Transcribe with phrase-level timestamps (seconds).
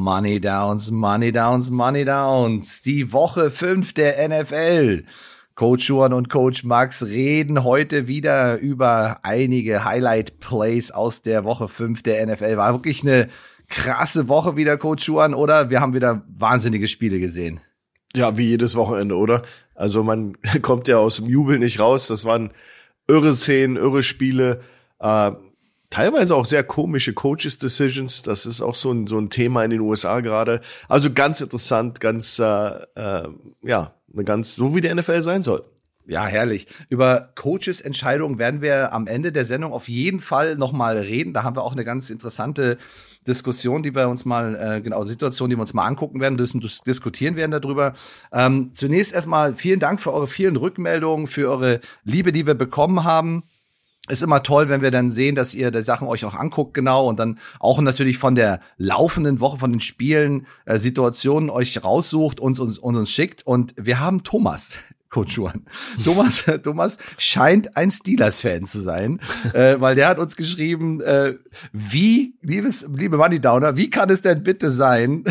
[0.00, 2.80] Money Downs, Money Downs, Money Downs.
[2.80, 5.04] Die Woche 5 der NFL.
[5.54, 11.68] Coach Juan und Coach Max reden heute wieder über einige Highlight Plays aus der Woche
[11.68, 12.56] 5 der NFL.
[12.56, 13.28] War wirklich eine
[13.68, 15.68] krasse Woche wieder, Coach Juan, oder?
[15.68, 17.60] Wir haben wieder wahnsinnige Spiele gesehen.
[18.16, 19.42] Ja, wie jedes Wochenende, oder?
[19.74, 20.32] Also man
[20.62, 22.06] kommt ja aus dem Jubel nicht raus.
[22.06, 22.52] Das waren
[23.06, 24.62] irre Szenen, irre Spiele.
[24.98, 25.32] Äh,
[25.90, 28.22] teilweise auch sehr komische Coaches Decisions.
[28.22, 30.60] Das ist auch so ein, so ein Thema in den USA gerade.
[30.88, 33.28] Also ganz interessant, ganz, äh, äh,
[33.62, 35.64] ja, eine ganz, so wie der NFL sein soll.
[36.06, 36.66] Ja, herrlich.
[36.88, 41.34] Über Coaches Entscheidungen werden wir am Ende der Sendung auf jeden Fall nochmal reden.
[41.34, 42.78] Da haben wir auch eine ganz interessante
[43.28, 46.60] Diskussion, die wir uns mal, äh, genau, Situation, die wir uns mal angucken werden, müssen
[46.86, 47.94] diskutieren werden darüber.
[48.32, 53.04] Ähm, zunächst erstmal vielen Dank für eure vielen Rückmeldungen, für eure Liebe, die wir bekommen
[53.04, 53.44] haben
[54.10, 57.08] ist immer toll, wenn wir dann sehen, dass ihr die Sachen euch auch anguckt, genau,
[57.08, 62.40] und dann auch natürlich von der laufenden Woche, von den Spielen, äh, Situationen euch raussucht
[62.40, 63.46] und uns, und uns schickt.
[63.46, 64.76] Und wir haben Thomas,
[65.10, 65.64] Coach Juan.
[66.04, 69.20] Thomas, Thomas scheint ein Steelers-Fan zu sein,
[69.52, 71.34] äh, weil der hat uns geschrieben, äh,
[71.72, 75.24] wie, liebes, liebe Money Downer, wie kann es denn bitte sein,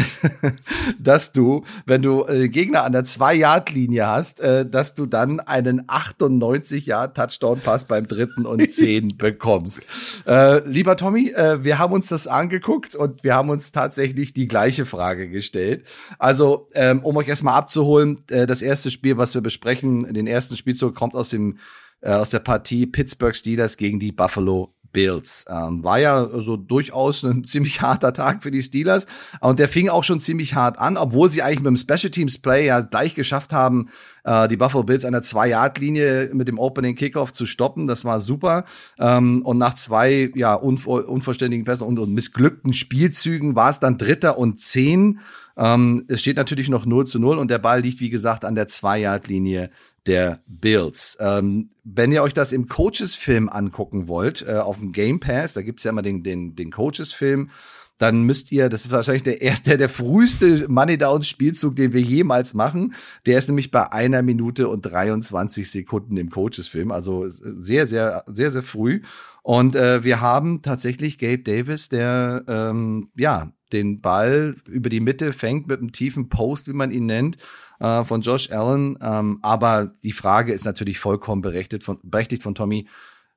[1.00, 5.84] dass du, wenn du äh, Gegner an der Zwei-Yard-Linie hast, äh, dass du dann einen
[5.84, 9.84] 98-Yard-Touchdown-Pass beim dritten und zehn bekommst?
[10.28, 14.50] Äh, lieber Tommy, äh, wir haben uns das angeguckt und wir haben uns tatsächlich die
[14.50, 15.86] gleiche Frage gestellt.
[16.18, 20.14] Also, ähm, um euch erstmal abzuholen, äh, das erste Spiel, was wir besprechen, besprechen.
[20.14, 21.58] Den ersten Spielzug kommt aus dem
[22.02, 25.46] äh, aus der Partie Pittsburgh Steelers gegen die Buffalo Bills.
[25.50, 29.06] Ähm, war ja so durchaus ein ziemlich harter Tag für die Steelers.
[29.42, 32.40] Und der fing auch schon ziemlich hart an, obwohl sie eigentlich mit dem Special Teams
[32.40, 33.90] Play ja gleich geschafft haben,
[34.24, 37.88] äh, die Buffalo Bills an der Zwei-Yard-Linie mit dem Opening Kickoff zu stoppen.
[37.88, 38.66] Das war super.
[38.98, 43.98] Ähm, und nach zwei ja unver unvollständigen Pässen und, und missglückten Spielzügen war es dann
[43.98, 45.20] Dritter und Zehn.
[45.58, 48.56] Ähm, es steht natürlich noch 0 zu 0 und der Ball liegt, wie gesagt, an
[48.56, 49.70] der Zwei-Yard-Linie
[50.06, 51.18] der Bills.
[51.20, 55.62] Ähm, wenn ihr euch das im Coaches-Film angucken wollt, äh, auf dem Game Pass, da
[55.62, 57.52] gibt's ja immer den, den, den Coaches-Film,
[58.00, 62.02] dann müsst ihr, das ist wahrscheinlich der erste, der früheste Money Down Spielzug, den wir
[62.02, 62.96] jemals machen.
[63.26, 68.52] Der ist nämlich bei einer Minute und 23 Sekunden im Coaches-Film, also sehr, sehr, sehr,
[68.52, 69.02] sehr früh.
[69.44, 75.34] Und äh, wir haben tatsächlich Gabe Davis, der ähm, ja den Ball über die Mitte
[75.34, 77.38] fängt mit einem tiefen Post, wie man ihn nennt,
[77.80, 78.98] äh, von Josh Allen.
[79.02, 82.88] Ähm, aber die Frage ist natürlich vollkommen berechtigt von, berechtigt von Tommy.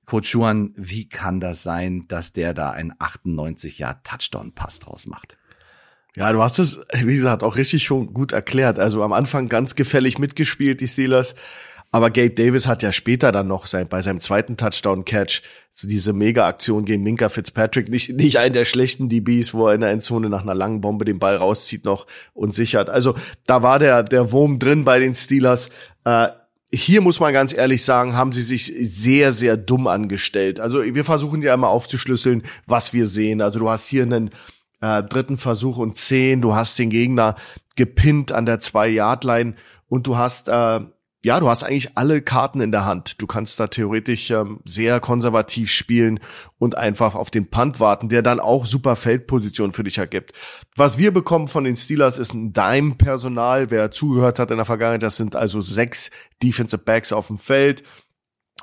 [0.07, 5.39] Coach Juan, wie kann das sein, dass der da einen 98 Jahr Touchdown-Pass draus macht?
[6.15, 8.79] Ja, du hast es, wie gesagt, auch richtig schon gut erklärt.
[8.79, 11.35] Also am Anfang ganz gefällig mitgespielt, die Steelers.
[11.95, 15.43] Aber Gabe Davis hat ja später dann noch sein, bei seinem zweiten Touchdown-Catch
[15.75, 19.83] so diese Mega-Aktion gegen Minka Fitzpatrick, nicht, nicht einen der schlechten DBs, wo er in
[19.83, 22.89] der Endzone nach einer langen Bombe den Ball rauszieht noch und sichert.
[22.89, 23.15] Also
[23.47, 25.69] da war der, der Wurm drin bei den Steelers.
[26.05, 26.29] Äh,
[26.75, 30.59] hier muss man ganz ehrlich sagen, haben sie sich sehr, sehr dumm angestellt.
[30.59, 33.43] Also wir versuchen ja immer aufzuschlüsseln, was wir sehen.
[33.43, 34.31] Also du hast hier einen
[34.81, 37.37] äh, dritten Versuch und zehn, du hast den Gegner
[37.77, 39.55] gepinnt an der Zwei-Yard-Line
[39.89, 40.81] und du hast äh,
[41.25, 43.23] ja, du hast eigentlich alle Karten in der Hand.
[43.23, 46.19] Du kannst da theoretisch ähm, sehr konservativ spielen
[46.59, 50.33] und einfach auf den Punt warten, der dann auch super Feldposition für dich ergibt.
[50.75, 53.71] Was wir bekommen von den Steelers ist ein Dime-Personal.
[53.71, 56.11] Wer zugehört hat in der Vergangenheit, das sind also sechs
[56.43, 57.85] Defensive Backs auf dem Feld.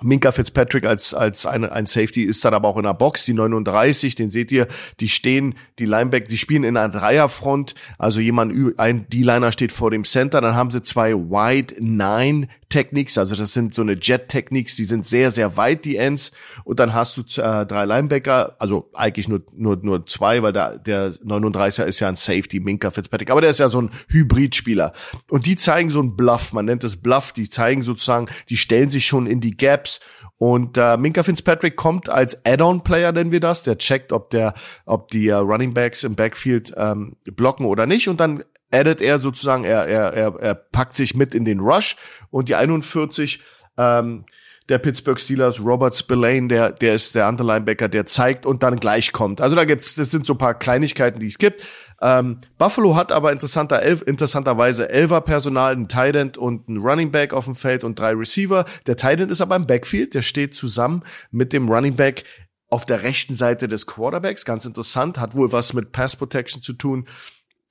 [0.02, 3.34] Minka Fitzpatrick als, als ein, ein Safety ist dann aber auch in der Box, die
[3.34, 4.68] 39, den seht ihr,
[5.00, 9.92] die stehen, die Lineback, die spielen in einer Dreierfront, also jemand, ein D-Liner steht vor
[9.92, 14.30] dem Center, dann haben sie zwei Wide Nine Techniques, also das sind so eine Jet
[14.30, 16.32] Techniques, die sind sehr, sehr weit, die Ends,
[16.64, 20.78] und dann hast du äh, drei Linebacker, also eigentlich nur, nur, nur zwei, weil da,
[20.78, 24.94] der 39er ist ja ein Safety, Minka Fitzpatrick, aber der ist ja so ein Hybridspieler.
[25.30, 28.90] Und die zeigen so ein Bluff, man nennt es Bluff, die zeigen sozusagen, die stellen
[28.90, 30.00] sich schon in die Gaps, Snaps.
[30.38, 33.64] Und äh, Minka Fitzpatrick kommt als Add-on-Player, nennen wir das.
[33.64, 34.54] Der checkt, ob der,
[34.86, 38.08] ob die äh, Running Backs im Backfield ähm, blocken oder nicht.
[38.08, 41.98] Und dann addet er sozusagen, er, er, er, er packt sich mit in den Rush.
[42.32, 43.42] Und die 41
[43.78, 44.26] ähm,
[44.70, 48.78] der Pittsburgh Steelers, Robert Spillane, der, der ist der andere Linebacker, der zeigt und dann
[48.78, 49.42] gleich kommt.
[49.42, 51.64] Also da gibt's, das sind so paar Kleinigkeiten, die es gibt.
[52.02, 57.34] Ähm, Buffalo hat aber interessanter, elf, interessanterweise Elfer Personal, ein Tight und ein Running Back
[57.34, 58.66] auf dem Feld und drei Receiver.
[58.88, 62.24] Der Tight ist aber im Backfield, der steht zusammen mit dem Running Back
[62.70, 64.46] auf der rechten Seite des Quarterbacks.
[64.46, 67.08] Ganz interessant, hat wohl was mit Pass Protection zu tun.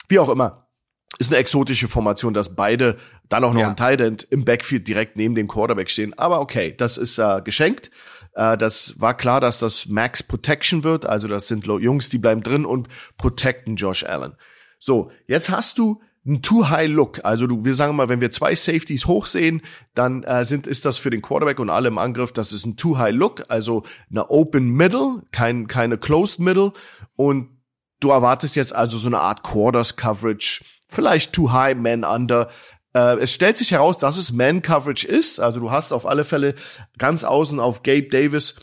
[0.09, 0.68] Wie auch immer
[1.19, 2.97] ist eine exotische Formation, dass beide
[3.29, 3.69] dann auch noch ja.
[3.69, 6.17] ein Tight End im Backfield direkt neben dem Quarterback stehen.
[6.19, 7.91] Aber okay, das ist äh, geschenkt.
[8.35, 11.07] Äh, das war klar, dass das Max Protection wird.
[11.07, 14.35] Also das sind Jungs, die bleiben drin und protecten Josh Allen.
[14.79, 17.25] So, jetzt hast du ein Too High Look.
[17.25, 19.63] Also du, wir sagen mal, wenn wir zwei Safeties hoch sehen,
[19.95, 22.77] dann äh, sind ist das für den Quarterback und alle im Angriff, das ist ein
[22.77, 26.73] Too High Look, also eine Open Middle, kein keine Closed Middle
[27.17, 27.49] und
[28.01, 32.49] du erwartest jetzt also so eine Art Quarters Coverage, vielleicht Too High Man Under.
[32.95, 36.25] Äh, es stellt sich heraus, dass es Man Coverage ist, also du hast auf alle
[36.25, 36.55] Fälle
[36.99, 38.57] ganz außen auf Gabe Davis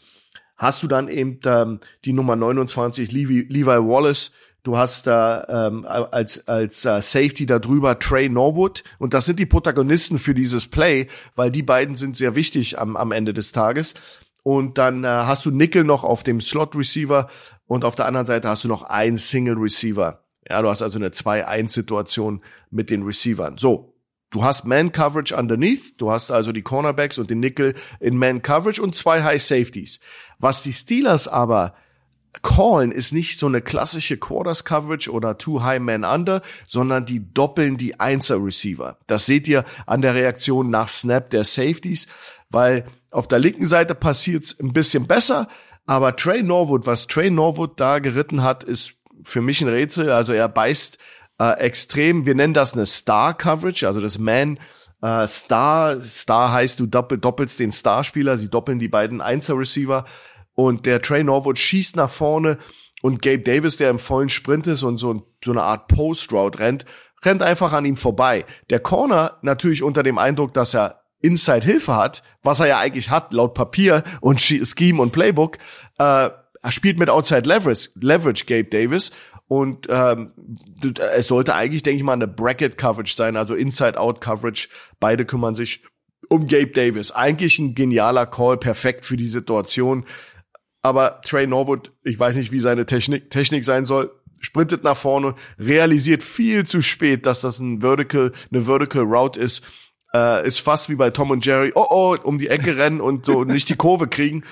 [0.58, 4.32] hast du dann eben ähm, die Nummer 29 Levi, Levi Wallace
[4.66, 9.38] Du hast da ähm, als als uh, Safety da drüber Trey Norwood und das sind
[9.38, 11.06] die Protagonisten für dieses Play,
[11.36, 13.94] weil die beiden sind sehr wichtig am, am Ende des Tages.
[14.42, 17.30] Und dann äh, hast du Nickel noch auf dem Slot Receiver
[17.68, 20.25] und auf der anderen Seite hast du noch einen Single Receiver.
[20.48, 23.58] Ja, du hast also eine 2-1-Situation mit den Receivern.
[23.58, 23.96] So,
[24.30, 28.42] du hast Man Coverage underneath, du hast also die Cornerbacks und den Nickel in Man
[28.42, 30.00] Coverage und zwei High Safeties.
[30.40, 31.76] Was die Steelers aber
[32.42, 37.34] callen ist nicht so eine klassische Quarters Coverage oder Too High Man Under, sondern die
[37.34, 38.98] doppeln die Einser Receiver.
[39.08, 42.08] Das seht ihr an der Reaktion nach Snap der Safeties,
[42.50, 45.48] weil auf der linken Seite passiert's ein bisschen besser,
[45.86, 48.95] aber Trey Norwood, was Trey Norwood da geritten hat, ist
[49.26, 50.12] für mich ein Rätsel.
[50.12, 50.98] Also er beißt
[51.40, 54.60] äh, extrem, wir nennen das eine Star Coverage, also das Man
[55.02, 60.06] äh, Star, Star heißt, du doppel, doppelst den Starspieler, sie doppeln die beiden Einser Receiver
[60.54, 62.58] und der Trey Norwood schießt nach vorne
[63.02, 66.86] und Gabe Davis, der im vollen Sprint ist und so, so eine Art Post-Route rennt,
[67.24, 68.46] rennt einfach an ihm vorbei.
[68.70, 73.10] Der Corner natürlich unter dem Eindruck, dass er Inside Hilfe hat, was er ja eigentlich
[73.10, 75.58] hat laut Papier und Scheme und Playbook,
[75.98, 76.30] äh,
[76.66, 79.12] er spielt mit Outside Leverage, Leverage Gabe Davis
[79.48, 80.32] und ähm,
[81.14, 84.68] es sollte eigentlich, denke ich mal, eine Bracket Coverage sein, also Inside Out Coverage.
[85.00, 85.84] Beide kümmern sich
[86.28, 87.12] um Gabe Davis.
[87.12, 90.06] Eigentlich ein genialer Call, perfekt für die Situation.
[90.82, 95.36] Aber Trey Norwood, ich weiß nicht, wie seine Technik, Technik sein soll, sprintet nach vorne,
[95.60, 99.64] realisiert viel zu spät, dass das ein Vertical, eine Vertical Route ist.
[100.16, 103.26] Äh, ist fast wie bei Tom und Jerry, oh oh, um die Ecke rennen und
[103.26, 104.44] so nicht die Kurve kriegen.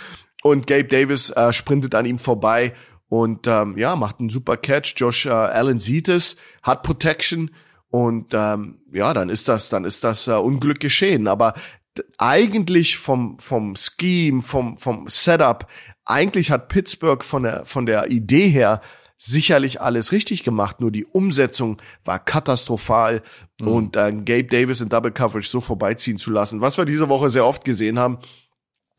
[0.43, 2.73] Und Gabe Davis äh, sprintet an ihm vorbei
[3.09, 4.93] und ähm, ja, macht einen super Catch.
[4.97, 7.51] Josh äh, Allen sieht es, hat Protection
[7.89, 11.27] und ähm, ja, dann ist das, dann ist das äh, Unglück geschehen.
[11.27, 11.53] Aber
[12.17, 15.67] eigentlich vom vom Scheme, vom vom Setup
[16.05, 18.81] eigentlich hat Pittsburgh von der, von der Idee her
[19.17, 23.21] sicherlich alles richtig gemacht, nur die Umsetzung war katastrophal
[23.61, 23.67] mhm.
[23.67, 27.29] und äh, Gabe Davis in Double Coverage so vorbeiziehen zu lassen, was wir diese Woche
[27.29, 28.17] sehr oft gesehen haben,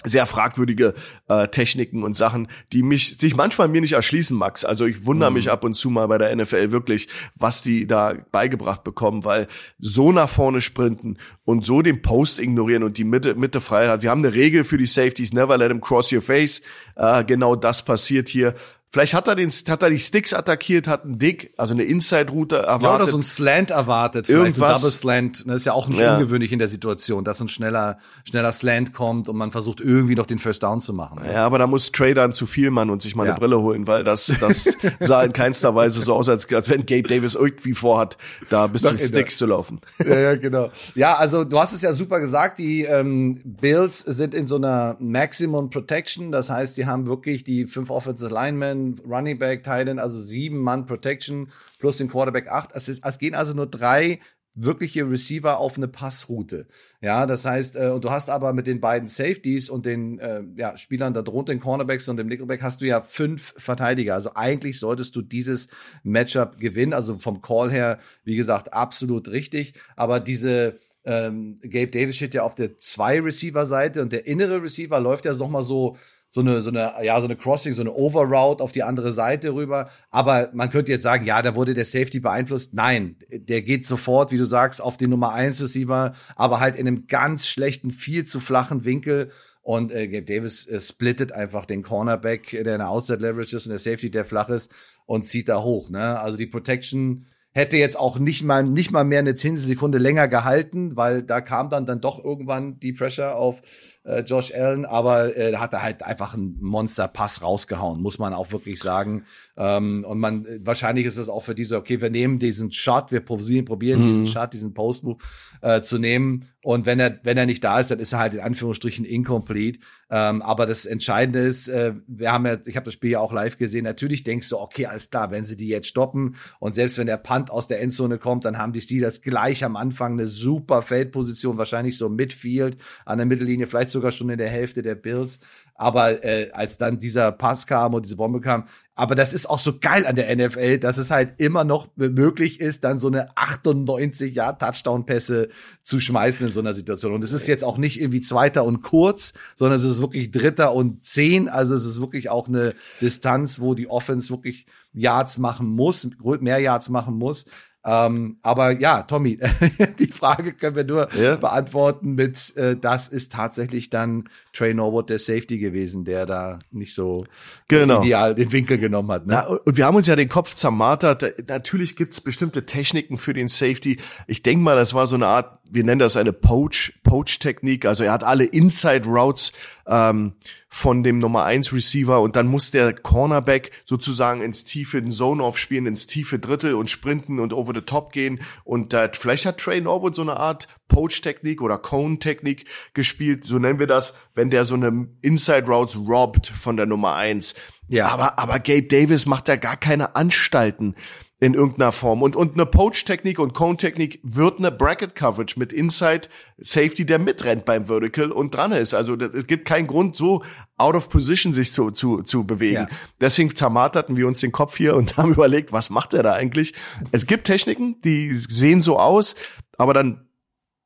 [0.05, 0.95] sehr fragwürdige
[1.29, 4.65] äh, Techniken und Sachen, die mich sich manchmal mir nicht erschließen, Max.
[4.65, 5.35] Also ich wundere mhm.
[5.35, 9.49] mich ab und zu mal bei der NFL wirklich, was die da beigebracht bekommen, weil
[9.79, 14.03] so nach vorne sprinten und so den Post ignorieren und die Mitte Mitte frei hat.
[14.03, 16.63] Wir haben eine Regel für die Safeties, never let them cross your face.
[16.97, 18.55] Äh, genau das passiert hier.
[18.95, 22.59] Vielleicht hat er den, hat er die Sticks attackiert, hat einen Dick, also eine Inside-Route
[22.59, 22.83] erwartet.
[22.85, 24.29] Ja, oder so ein Slant erwartet.
[24.29, 24.83] Irgendwas.
[24.83, 25.45] So Double Slant.
[25.49, 26.15] Das ist ja auch nicht ja.
[26.15, 30.27] ungewöhnlich in der Situation, dass ein schneller, schneller Slant kommt und man versucht irgendwie noch
[30.27, 31.23] den First Down zu machen.
[31.25, 33.33] Ja, aber da muss Trey dann zu viel Mann und sich mal ja.
[33.33, 36.87] eine Brille holen, weil das, das sah in keinster Weise so aus, als, als wenn
[36.87, 38.17] Gabe Davis irgendwie vorhat,
[38.49, 39.81] da bis zum Sticks zu laufen.
[40.05, 40.71] Ja, ja, genau.
[40.95, 44.97] Ja, also du hast es ja super gesagt, die ähm, Bills sind in so einer
[45.01, 46.31] Maximum Protection.
[46.31, 50.87] Das heißt, die haben wirklich die fünf Offensive Linemen, Running Back, Titan, also sieben Mann
[50.87, 52.71] Protection plus den Quarterback acht.
[52.75, 54.21] Es, ist, es gehen also nur drei
[54.55, 56.69] wirkliche Receiver auf eine Passroute.
[57.01, 60.43] Ja, das heißt, äh, und du hast aber mit den beiden Safeties und den äh,
[60.57, 64.15] ja, Spielern da drunter, den Cornerbacks und dem Nickelback, hast du ja fünf Verteidiger.
[64.15, 65.69] Also eigentlich solltest du dieses
[66.05, 66.93] Matchup gewinnen.
[66.93, 69.75] Also vom Call her, wie gesagt, absolut richtig.
[69.97, 74.63] Aber diese ähm, Gabe Davis steht ja auf der zwei Receiver Seite und der innere
[74.63, 75.97] Receiver läuft ja noch mal so
[76.35, 79.55] so eine, so eine, ja, so eine Crossing, so eine Overroute auf die andere Seite
[79.55, 79.89] rüber.
[80.11, 82.75] Aber man könnte jetzt sagen, ja, da wurde der Safety beeinflusst.
[82.75, 86.89] Nein, der geht sofort, wie du sagst, auf den Nummer 1 Receiver, aber halt in
[86.89, 89.31] einem ganz schlechten, viel zu flachen Winkel.
[89.63, 93.71] Und äh, Gabe Davis äh, splittet einfach den Cornerback, der eine Outside Leverage ist und
[93.71, 94.73] der Safety, der flach ist,
[95.07, 95.89] und zieht da hoch.
[95.89, 96.19] Ne?
[96.19, 100.97] Also die Protection hätte jetzt auch nicht mal, nicht mal mehr eine Zehntelsekunde länger gehalten,
[100.97, 103.63] weil da kam dann, dann doch irgendwann die Pressure auf
[104.05, 108.53] äh, Josh Allen, aber äh, hat er halt einfach einen Monster-Pass rausgehauen, muss man auch
[108.53, 109.25] wirklich sagen.
[109.57, 113.21] Ähm, und man, wahrscheinlich ist es auch für diese, okay, wir nehmen diesen Shot, wir
[113.21, 114.07] probieren, probieren mhm.
[114.07, 115.19] diesen Shot, diesen Post-Move
[115.63, 116.49] äh, zu nehmen.
[116.63, 119.81] Und wenn er, wenn er nicht da ist, dann ist er halt in Anführungsstrichen incomplete.
[120.11, 123.33] Ähm, aber das Entscheidende ist, äh, wir haben ja, ich habe das Spiel ja auch
[123.33, 126.99] live gesehen, natürlich denkst du, okay, alles klar, wenn sie die jetzt stoppen und selbst
[126.99, 130.27] wenn der Punt aus der Endzone kommt, dann haben die Steelers gleich am Anfang eine
[130.27, 134.95] super Feldposition, wahrscheinlich so Midfield an der Mittellinie, vielleicht sogar schon in der Hälfte der
[134.95, 135.41] Bills.
[135.75, 139.59] Aber äh, als dann dieser Pass kam und diese Bombe kam, aber das ist auch
[139.59, 143.37] so geil an der NFL, dass es halt immer noch möglich ist, dann so eine
[143.37, 145.49] 98 Jahr Touchdown-Pässe
[145.83, 147.13] zu schmeißen in so einer Situation.
[147.13, 150.75] Und es ist jetzt auch nicht irgendwie Zweiter und kurz, sondern es ist wirklich Dritter
[150.75, 151.49] und Zehn.
[151.49, 156.09] Also es ist wirklich auch eine Distanz, wo die Offense wirklich Yards machen muss,
[156.41, 157.47] mehr Yards machen muss.
[157.87, 159.39] Ähm, aber ja, Tommy,
[159.99, 161.37] die Frage können wir nur ja.
[161.37, 166.95] beantworten mit, äh, das ist tatsächlich dann Trey Norwood der Safety gewesen, der da nicht
[166.95, 167.27] so
[167.69, 168.03] genau.
[168.03, 169.27] ideal den Winkel genommen hat.
[169.27, 169.35] Ne?
[169.35, 171.49] Na, und wir haben uns ja den Kopf zermartert.
[171.49, 173.99] Natürlich gibt's bestimmte Techniken für den Safety.
[174.27, 177.85] Ich denke mal, das war so eine Art, wir nennen das eine Poach, Poach-Technik.
[177.85, 179.53] Also er hat alle Inside Routes
[179.87, 180.35] ähm,
[180.69, 185.87] von dem Nummer 1 Receiver und dann muss der Cornerback sozusagen ins tiefe Zone-Off spielen,
[185.87, 189.81] ins tiefe Drittel und sprinten und over the top gehen und äh, vielleicht hat Trey
[189.81, 194.75] Norwood so eine Art Poach-Technik oder Cone-Technik gespielt, so nennen wir das, wenn der so
[194.75, 197.55] eine Inside Routes robbt von der Nummer 1.
[197.89, 198.09] Ja.
[198.09, 200.95] Aber, aber Gabe Davis macht da gar keine Anstalten
[201.41, 202.23] in irgendeiner Form.
[202.23, 207.87] Und, und eine Poach-Technik und Cone-Technik wird eine Bracket-Coverage mit Inside Safety, der mitrennt beim
[207.87, 208.95] Vertical und dran ist.
[208.95, 210.45] Also es gibt keinen Grund, so
[210.77, 212.87] out of position sich zu, zu, zu bewegen.
[212.89, 212.89] Ja.
[213.21, 216.73] Deswegen zermarterten wir uns den Kopf hier und haben überlegt, was macht er da eigentlich?
[217.11, 219.35] Es gibt Techniken, die sehen so aus,
[219.77, 220.29] aber dann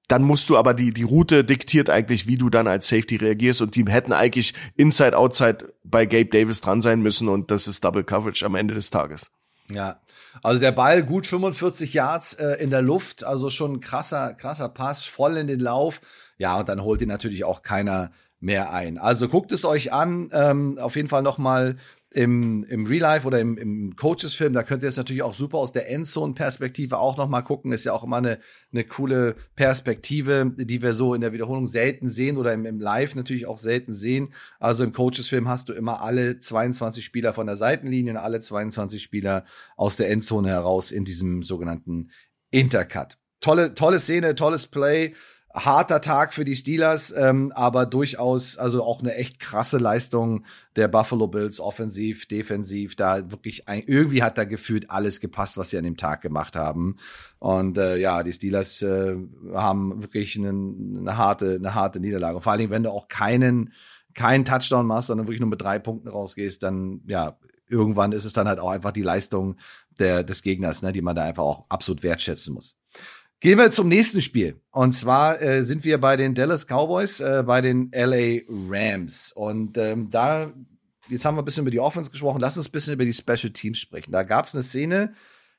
[0.08, 3.60] dann musst du aber die, die Route diktiert eigentlich, wie du dann als Safety reagierst
[3.60, 7.84] und die hätten eigentlich Inside, Outside bei Gabe Davis dran sein müssen und das ist
[7.84, 9.30] Double Coverage am Ende des Tages.
[9.70, 10.00] Ja,
[10.42, 15.04] also der Ball gut 45 Yards äh, in der Luft, also schon krasser, krasser Pass,
[15.04, 16.00] voll in den Lauf.
[16.38, 18.10] Ja, und dann holt ihn natürlich auch keiner
[18.40, 18.98] mehr ein.
[18.98, 21.76] Also guckt es euch an, ähm, auf jeden Fall noch mal
[22.10, 25.58] im, im Real Life oder im, im Coaches-Film, da könnt ihr es natürlich auch super
[25.58, 27.72] aus der Endzone-Perspektive auch noch mal gucken.
[27.72, 28.38] Ist ja auch immer eine,
[28.72, 33.14] eine coole Perspektive, die wir so in der Wiederholung selten sehen oder im, im Live
[33.14, 34.32] natürlich auch selten sehen.
[34.58, 39.02] Also im Coaches-Film hast du immer alle 22 Spieler von der Seitenlinie und alle 22
[39.02, 39.44] Spieler
[39.76, 42.10] aus der Endzone heraus in diesem sogenannten
[42.50, 43.18] Intercut.
[43.40, 45.14] Tolle, tolle Szene, tolles Play
[45.54, 50.44] harter Tag für die Steelers, ähm, aber durchaus also auch eine echt krasse Leistung
[50.76, 52.96] der Buffalo Bills, offensiv, defensiv.
[52.96, 56.54] Da wirklich ein, irgendwie hat da gefühlt alles gepasst, was sie an dem Tag gemacht
[56.54, 56.96] haben.
[57.38, 59.16] Und äh, ja, die Steelers äh,
[59.54, 62.40] haben wirklich eine, eine harte, eine harte Niederlage.
[62.40, 63.72] Vor allen Dingen, wenn du auch keinen
[64.14, 67.38] keinen Touchdown machst, sondern wirklich nur mit drei Punkten rausgehst, dann ja
[67.70, 69.56] irgendwann ist es dann halt auch einfach die Leistung
[69.98, 72.76] der, des Gegners, ne, die man da einfach auch absolut wertschätzen muss.
[73.40, 74.60] Gehen wir zum nächsten Spiel.
[74.72, 79.30] Und zwar äh, sind wir bei den Dallas Cowboys, äh, bei den LA Rams.
[79.30, 80.52] Und ähm, da,
[81.08, 83.12] jetzt haben wir ein bisschen über die Offense gesprochen, lass uns ein bisschen über die
[83.12, 84.10] Special Teams sprechen.
[84.10, 85.14] Da gab es eine Szene,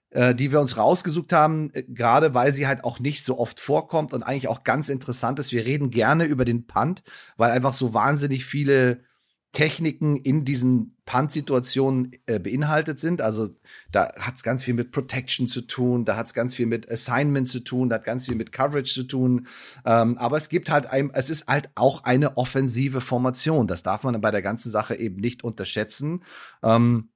[0.09, 3.61] äh, die wir uns rausgesucht haben, äh, gerade weil sie halt auch nicht so oft
[3.61, 5.53] vorkommt und eigentlich auch ganz interessant ist.
[5.53, 7.03] Wir reden gerne über den Punt,
[7.37, 9.03] weil einfach so wahnsinnig viele
[9.51, 13.21] Techniken in diesen Punt-Situationen äh, beinhaltet sind.
[13.21, 13.49] Also
[13.91, 16.89] da hat es ganz viel mit Protection zu tun, da hat es ganz viel mit
[16.89, 19.47] Assignment zu tun, da hat ganz viel mit Coverage zu tun.
[19.85, 23.65] Ähm, aber es gibt halt ein, es ist halt auch eine offensive Formation.
[23.65, 26.23] Das darf man bei der ganzen Sache eben nicht unterschätzen.
[26.61, 27.09] Ähm,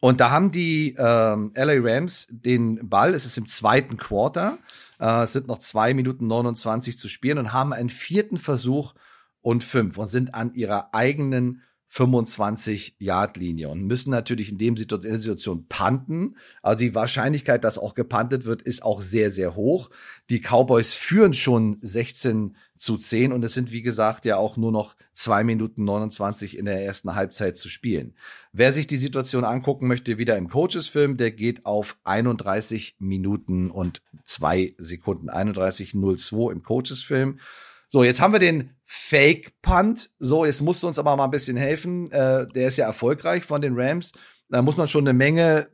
[0.00, 4.58] und da haben die ähm, LA Rams den Ball, es ist im zweiten Quarter,
[4.98, 8.94] äh, es sind noch zwei Minuten 29 zu spielen und haben einen vierten Versuch
[9.40, 16.36] und fünf und sind an ihrer eigenen 25-Yard-Linie und müssen natürlich in dem Situation panten.
[16.62, 19.90] Also die Wahrscheinlichkeit, dass auch gepantet wird, ist auch sehr, sehr hoch.
[20.28, 24.70] Die Cowboys führen schon 16 zu 10 und es sind, wie gesagt, ja auch nur
[24.70, 28.14] noch zwei Minuten 29 in der ersten Halbzeit zu spielen.
[28.52, 34.02] Wer sich die Situation angucken möchte, wieder im Coaches-Film, der geht auf 31 Minuten und
[34.24, 35.30] zwei Sekunden.
[35.30, 37.40] 31.02 im Coaches-Film.
[37.88, 40.10] So, jetzt haben wir den Fake Punt.
[40.18, 42.10] So, jetzt musst du uns aber mal ein bisschen helfen.
[42.10, 44.12] Äh, der ist ja erfolgreich von den Rams.
[44.50, 45.68] Da muss man schon eine Menge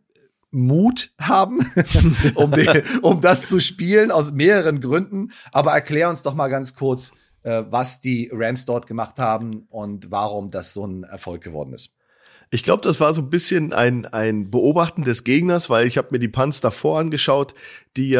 [0.52, 1.58] Mut haben,
[2.36, 2.68] um, die,
[3.02, 5.32] um das zu spielen, aus mehreren Gründen.
[5.50, 10.12] Aber erklär uns doch mal ganz kurz, äh, was die Rams dort gemacht haben und
[10.12, 11.90] warum das so ein Erfolg geworden ist.
[12.50, 16.08] Ich glaube, das war so ein bisschen ein, ein Beobachten des Gegners, weil ich habe
[16.12, 17.54] mir die Punts davor angeschaut.
[17.96, 18.18] Die,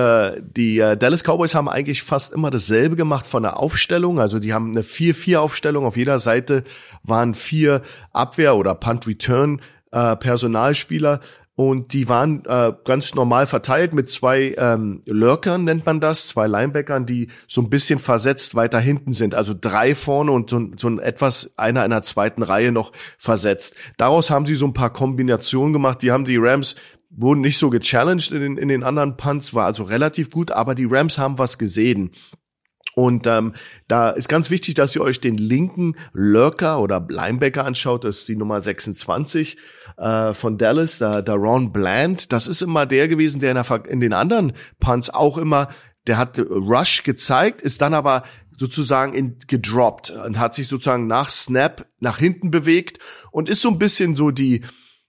[0.57, 4.19] die Dallas Cowboys haben eigentlich fast immer dasselbe gemacht von der Aufstellung.
[4.19, 5.87] Also die haben eine 4-4-Aufstellung.
[5.87, 6.65] Auf jeder Seite
[7.03, 7.81] waren vier
[8.13, 11.15] Abwehr- oder Punt-Return-Personalspieler.
[11.15, 11.19] Äh,
[11.57, 16.49] und die waren äh, ganz normal verteilt mit zwei ähm, Lurkern, nennt man das, zwei
[16.49, 19.37] Linebackern, die so ein bisschen versetzt weiter hinten sind.
[19.37, 23.77] Also drei vorne und so, so ein etwas einer in der zweiten Reihe noch versetzt.
[23.99, 26.03] Daraus haben sie so ein paar Kombinationen gemacht.
[26.03, 26.75] Die haben die Rams
[27.17, 30.75] wurden nicht so gechallenged in den, in den anderen Punts, war also relativ gut, aber
[30.75, 32.11] die Rams haben was gesehen.
[32.95, 33.55] Und ähm,
[33.89, 38.05] da ist ganz wichtig, dass ihr euch den linken Lurker oder Linebacker anschaut.
[38.05, 39.57] Das ist die Nummer 26
[39.97, 42.33] äh, von Dallas, da, da Ron Bland.
[42.33, 45.69] Das ist immer der gewesen, der in, der, in den anderen Punts auch immer,
[46.07, 48.25] der hat Rush gezeigt, ist dann aber
[48.57, 52.99] sozusagen in, gedroppt und hat sich sozusagen nach Snap nach hinten bewegt
[53.33, 54.63] und ist so ein bisschen so die,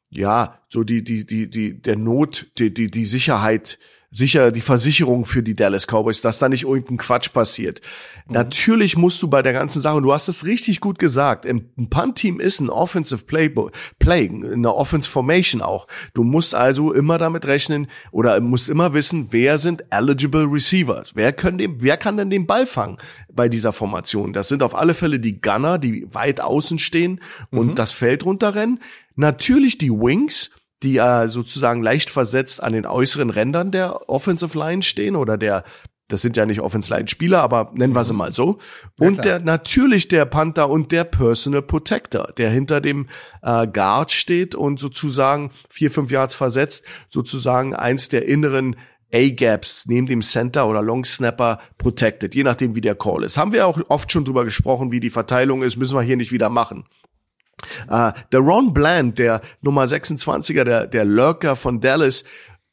[0.09, 3.77] ja, so die, die, die, die, der Not, die, die, die Sicherheit
[4.15, 7.81] sicher die Versicherung für die Dallas Cowboys, dass da nicht irgendein Quatsch passiert.
[8.27, 8.33] Mhm.
[8.33, 11.89] Natürlich musst du bei der ganzen Sache, und du hast es richtig gut gesagt, ein
[11.89, 13.53] Punt-Team ist ein Offensive Play,
[13.99, 15.87] Play, eine Offense Formation auch.
[16.13, 21.11] Du musst also immer damit rechnen oder musst immer wissen, wer sind eligible Receivers?
[21.15, 22.97] Wer, können dem, wer kann denn den Ball fangen
[23.33, 24.31] bei dieser Formation?
[24.31, 27.19] Das sind auf alle Fälle die Gunner, die weit außen stehen
[27.51, 27.75] und mhm.
[27.75, 28.79] das Feld runterrennen.
[29.15, 30.51] Natürlich die Wings,
[30.85, 35.63] die äh, sozusagen leicht versetzt an den äußeren Rändern der Offensive Line stehen oder der
[36.07, 38.59] das sind ja nicht Offensive Line Spieler, aber nennen wir sie mal so.
[38.99, 43.07] Und ja, der natürlich der Panther und der Personal Protector, der hinter dem
[43.41, 48.75] äh, Guard steht und sozusagen vier, fünf Yards versetzt, sozusagen eins der inneren
[49.11, 53.37] A-Gaps neben dem Center oder Long Snapper protected, je nachdem wie der Call ist.
[53.37, 56.31] Haben wir auch oft schon drüber gesprochen, wie die Verteilung ist, müssen wir hier nicht
[56.31, 56.85] wieder machen.
[57.89, 62.23] Uh, der Ron Bland, der Nummer 26er, der, der Lurker von Dallas,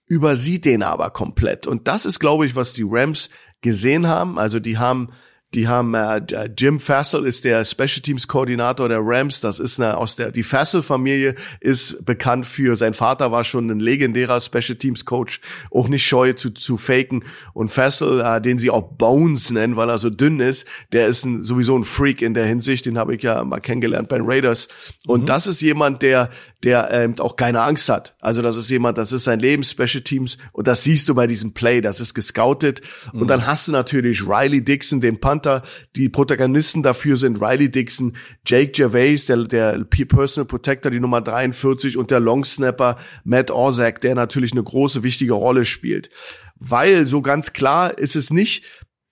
[0.07, 1.67] übersieht den aber komplett.
[1.67, 3.31] Und das ist, glaube ich, was die Rams
[3.63, 4.39] gesehen haben.
[4.39, 5.11] Also die haben
[5.55, 9.41] die haben äh, Jim Fassel ist der Special Teams Koordinator der Rams.
[9.41, 13.71] Das ist eine aus der die Fassel Familie ist bekannt für sein Vater war schon
[13.71, 15.41] ein legendärer Special Teams Coach,
[15.71, 17.25] auch nicht scheu zu zu faken.
[17.53, 21.25] Und Fassel, äh, den sie auch Bones nennen, weil er so dünn ist, der ist
[21.25, 22.87] ein, sowieso ein Freak in der Hinsicht.
[22.87, 24.69] Den habe ich ja mal kennengelernt bei den Raiders.
[25.07, 25.27] Und mhm.
[25.27, 26.31] das ist jemand, der
[26.63, 28.15] der ähm, auch keine Angst hat.
[28.21, 31.27] Also das ist jemand, das ist sein Leben Special Teams und das siehst du bei
[31.27, 31.81] diesem Play.
[31.81, 32.81] Das ist gescoutet.
[33.13, 33.23] Mhm.
[33.23, 35.63] Und dann hast du natürlich Riley Dixon, den Punt Panther.
[35.97, 41.97] Die Protagonisten dafür sind Riley Dixon, Jake Gervais, der, der Personal Protector, die Nummer 43
[41.97, 46.11] und der Long Snapper Matt Orzak, der natürlich eine große, wichtige Rolle spielt.
[46.57, 48.65] Weil so ganz klar ist es nicht,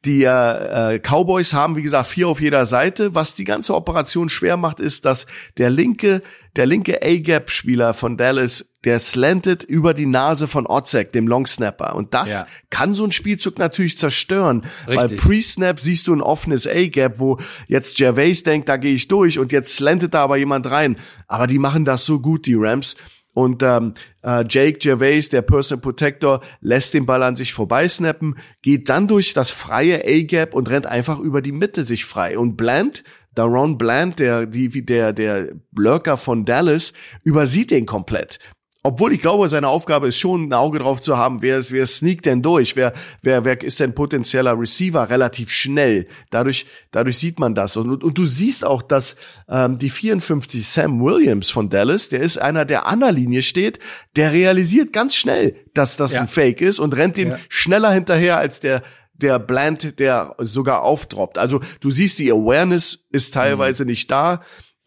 [0.04, 3.14] die äh, Cowboys haben, wie gesagt, vier auf jeder Seite.
[3.14, 5.26] Was die ganze Operation schwer macht, ist, dass
[5.58, 6.22] der linke,
[6.56, 11.94] der linke A-Gap-Spieler von Dallas, der slantet über die Nase von Otzek, dem Long Snapper.
[11.96, 12.46] Und das ja.
[12.70, 14.64] kann so ein Spielzug natürlich zerstören.
[14.88, 15.10] Richtig.
[15.10, 19.38] Weil Pre-Snap siehst du ein offenes A-Gap, wo jetzt Gervais denkt, da gehe ich durch
[19.38, 20.96] und jetzt slantet da aber jemand rein.
[21.26, 22.96] Aber die machen das so gut, die Rams.
[23.32, 28.88] Und ähm, äh, Jake Gervais, der Personal Protector, lässt den Ball an sich vorbeisnappen, geht
[28.88, 32.36] dann durch das freie A-Gap und rennt einfach über die Mitte sich frei.
[32.36, 38.38] Und Bland, Daron Bland, der, die, der, der Lurker von Dallas, übersieht den komplett
[38.82, 41.84] obwohl ich glaube, seine Aufgabe ist schon, ein Auge drauf zu haben, wer, ist, wer
[41.84, 46.06] sneakt denn durch, wer, wer, wer ist denn potenzieller Receiver relativ schnell.
[46.30, 47.76] Dadurch, dadurch sieht man das.
[47.76, 49.16] Und, und du siehst auch, dass
[49.48, 53.78] ähm, die 54 Sam Williams von Dallas, der ist einer, der an der Linie steht,
[54.16, 56.22] der realisiert ganz schnell, dass das ja.
[56.22, 57.38] ein Fake ist und rennt ihm ja.
[57.48, 58.82] schneller hinterher als der
[59.20, 61.36] der Bland, der sogar aufdroppt.
[61.36, 63.90] Also du siehst, die Awareness ist teilweise mhm.
[63.90, 64.40] nicht da.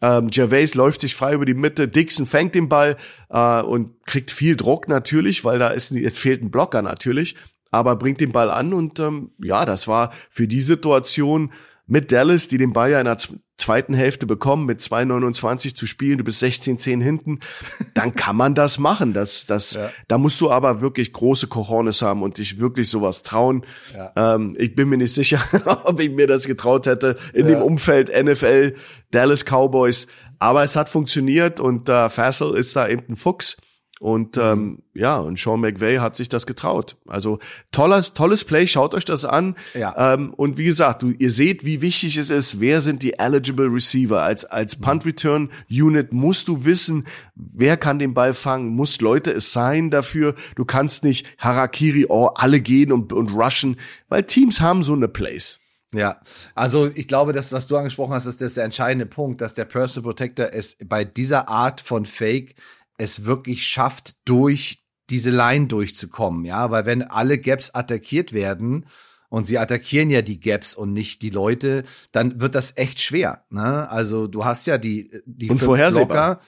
[0.04, 2.98] Ähm, Gervais läuft sich frei über die Mitte, Dixon fängt den Ball
[3.30, 7.36] äh, und kriegt viel Druck natürlich, weil da ist jetzt fehlt ein Blocker natürlich,
[7.70, 11.52] aber bringt den Ball an und ähm, ja, das war für die Situation
[11.86, 13.18] mit Dallas, die den Ball ja in der
[13.56, 17.40] zweiten Hälfte bekommen, mit 2,29 zu spielen, du bist 16-10 hinten,
[17.94, 19.12] dann kann man das machen.
[19.12, 19.90] Das, das, ja.
[20.08, 23.64] Da musst du aber wirklich große Cojones haben und dich wirklich sowas trauen.
[23.94, 24.34] Ja.
[24.34, 25.42] Ähm, ich bin mir nicht sicher,
[25.84, 27.54] ob ich mir das getraut hätte in ja.
[27.54, 28.74] dem Umfeld NFL,
[29.10, 30.06] Dallas Cowboys.
[30.38, 33.56] Aber es hat funktioniert und äh, Fassel ist da eben ein Fuchs.
[34.00, 34.42] Und mhm.
[34.42, 36.96] ähm, ja, und Sean McVay hat sich das getraut.
[37.06, 37.38] Also
[37.70, 39.56] tolles, tolles Play, schaut euch das an.
[39.72, 40.14] Ja.
[40.14, 43.72] Ähm, und wie gesagt, du, ihr seht, wie wichtig es ist, wer sind die eligible
[43.72, 44.22] Receiver.
[44.22, 44.82] Als, als mhm.
[44.82, 49.90] Punt Return Unit musst du wissen, wer kann den Ball fangen, muss Leute es sein
[49.90, 50.34] dafür.
[50.56, 53.76] Du kannst nicht Harakiri, oh, alle gehen und, und rushen,
[54.08, 55.60] weil Teams haben so eine Place.
[55.92, 56.20] Ja,
[56.56, 59.64] also ich glaube, dass was du angesprochen hast, ist das der entscheidende Punkt, dass der
[59.64, 62.56] Personal Protector es bei dieser Art von Fake
[62.98, 68.86] es wirklich schafft, durch diese Line durchzukommen, ja, weil wenn alle Gaps attackiert werden
[69.28, 73.44] und sie attackieren ja die Gaps und nicht die Leute, dann wird das echt schwer,
[73.50, 73.88] ne?
[73.90, 76.40] Also du hast ja die die und fünf Blocker,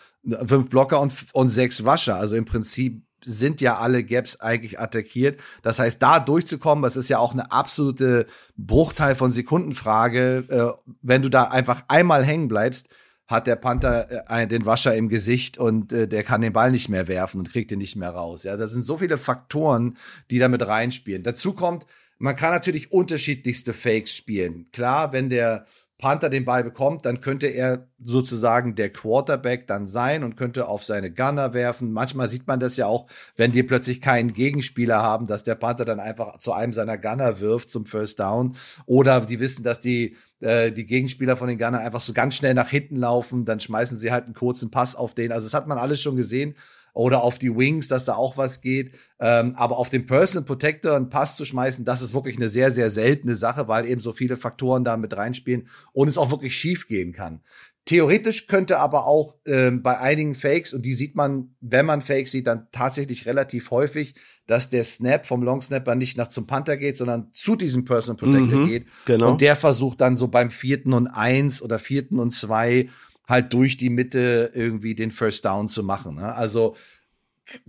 [0.47, 5.41] fünf Blocker und, und sechs Rusher, also im Prinzip sind ja alle Gaps eigentlich attackiert.
[5.63, 10.45] Das heißt, da durchzukommen, das ist ja auch eine absolute Bruchteil von Sekundenfrage.
[10.49, 12.89] Äh, wenn du da einfach einmal hängen bleibst,
[13.27, 16.89] hat der Panther äh, den Rusher im Gesicht und äh, der kann den Ball nicht
[16.89, 18.45] mehr werfen und kriegt ihn nicht mehr raus.
[18.45, 19.97] Ja, das sind so viele Faktoren,
[20.31, 21.23] die damit reinspielen.
[21.23, 21.87] Dazu kommt,
[22.19, 24.67] man kann natürlich unterschiedlichste Fakes spielen.
[24.73, 25.67] Klar, wenn der
[25.99, 30.85] Panther den Ball bekommt, dann könnte er sozusagen der Quarterback dann sein und könnte auf
[30.85, 31.91] seine Gunner werfen.
[31.91, 33.07] Manchmal sieht man das ja auch,
[33.37, 37.41] wenn die plötzlich keinen Gegenspieler haben, dass der Panther dann einfach zu einem seiner Gunner
[37.41, 38.57] wirft zum First Down.
[38.85, 42.53] Oder die wissen, dass die, äh, die Gegenspieler von den Gunner einfach so ganz schnell
[42.53, 45.33] nach hinten laufen, dann schmeißen sie halt einen kurzen Pass auf den.
[45.33, 46.57] Also das hat man alles schon gesehen
[46.97, 48.93] oder auf die Wings, dass da auch was geht.
[49.21, 52.73] Ähm, aber auf den Personal Protector einen Pass zu schmeißen, das ist wirklich eine sehr,
[52.73, 56.57] sehr seltene Sache, weil eben so viele Faktoren da mit reinspielen und es auch wirklich
[56.57, 57.43] schief gehen kann.
[57.85, 62.33] Theoretisch könnte aber auch ähm, bei einigen Fakes, und die sieht man, wenn man Fakes
[62.33, 64.15] sieht, dann tatsächlich relativ häufig,
[64.47, 68.17] dass der Snap vom Long Snapper nicht nach zum Panther geht, sondern zu diesem Personal
[68.17, 68.87] Protector mhm, geht.
[69.05, 69.31] Genau.
[69.31, 72.89] Und der versucht dann so beim vierten und eins oder vierten und zwei
[73.27, 76.17] halt durch die Mitte irgendwie den First Down zu machen.
[76.17, 76.35] Ne?
[76.35, 76.77] Also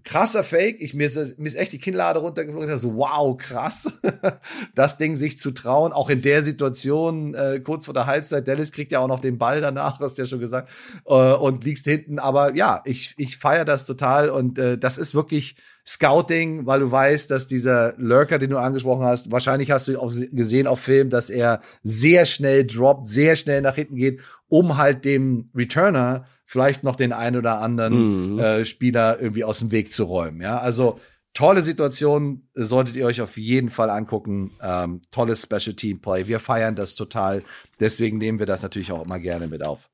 [0.04, 0.78] krasser Fake.
[0.80, 2.70] Ich, mir, ist, mir ist echt die Kinnlade runtergeflogen.
[2.70, 3.92] Ich so, wow, krass,
[4.76, 5.94] das Ding sich zu trauen.
[5.94, 9.38] Auch in der Situation, äh, kurz vor der Halbzeit, Dallas kriegt ja auch noch den
[9.38, 10.70] Ball danach, hast du ja schon gesagt,
[11.06, 12.20] äh, und liegst hinten.
[12.20, 16.92] Aber ja, ich, ich feiere das total und äh, das ist wirklich Scouting, weil du
[16.92, 21.10] weißt, dass dieser Lurker, den du angesprochen hast, wahrscheinlich hast du auch gesehen auf Film,
[21.10, 26.84] dass er sehr schnell droppt, sehr schnell nach hinten geht, um halt dem Returner vielleicht
[26.84, 28.40] noch den ein oder anderen mhm.
[28.40, 30.42] äh, Spieler irgendwie aus dem Weg zu räumen.
[30.42, 31.00] Ja, also
[31.34, 34.52] tolle Situation, solltet ihr euch auf jeden Fall angucken.
[34.62, 36.26] Ähm, tolles Special Team Play.
[36.26, 37.44] Wir feiern das total.
[37.80, 39.90] Deswegen nehmen wir das natürlich auch immer gerne mit auf.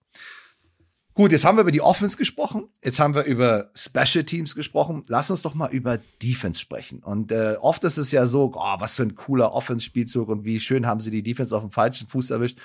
[1.16, 5.04] Gut, jetzt haben wir über die Offense gesprochen, jetzt haben wir über Special Teams gesprochen.
[5.08, 7.04] Lass uns doch mal über Defense sprechen.
[7.04, 10.60] Und äh, oft ist es ja so, oh, was für ein cooler Offense-Spielzug und wie
[10.60, 12.58] schön haben sie die Defense auf dem falschen Fuß erwischt.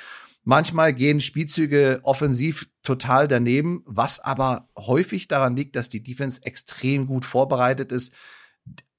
[0.51, 7.07] Manchmal gehen Spielzüge offensiv total daneben, was aber häufig daran liegt, dass die Defense extrem
[7.07, 8.15] gut vorbereitet ist,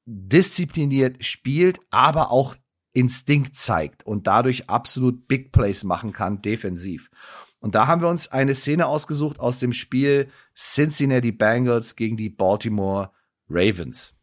[0.05, 2.55] diszipliniert spielt, aber auch
[2.93, 7.09] Instinkt zeigt und dadurch absolut Big Plays machen kann defensiv.
[7.57, 12.29] Und da haben wir uns eine Szene ausgesucht aus dem Spiel Cincinnati Bengals gegen die
[12.29, 13.09] Baltimore
[13.49, 14.18] Ravens.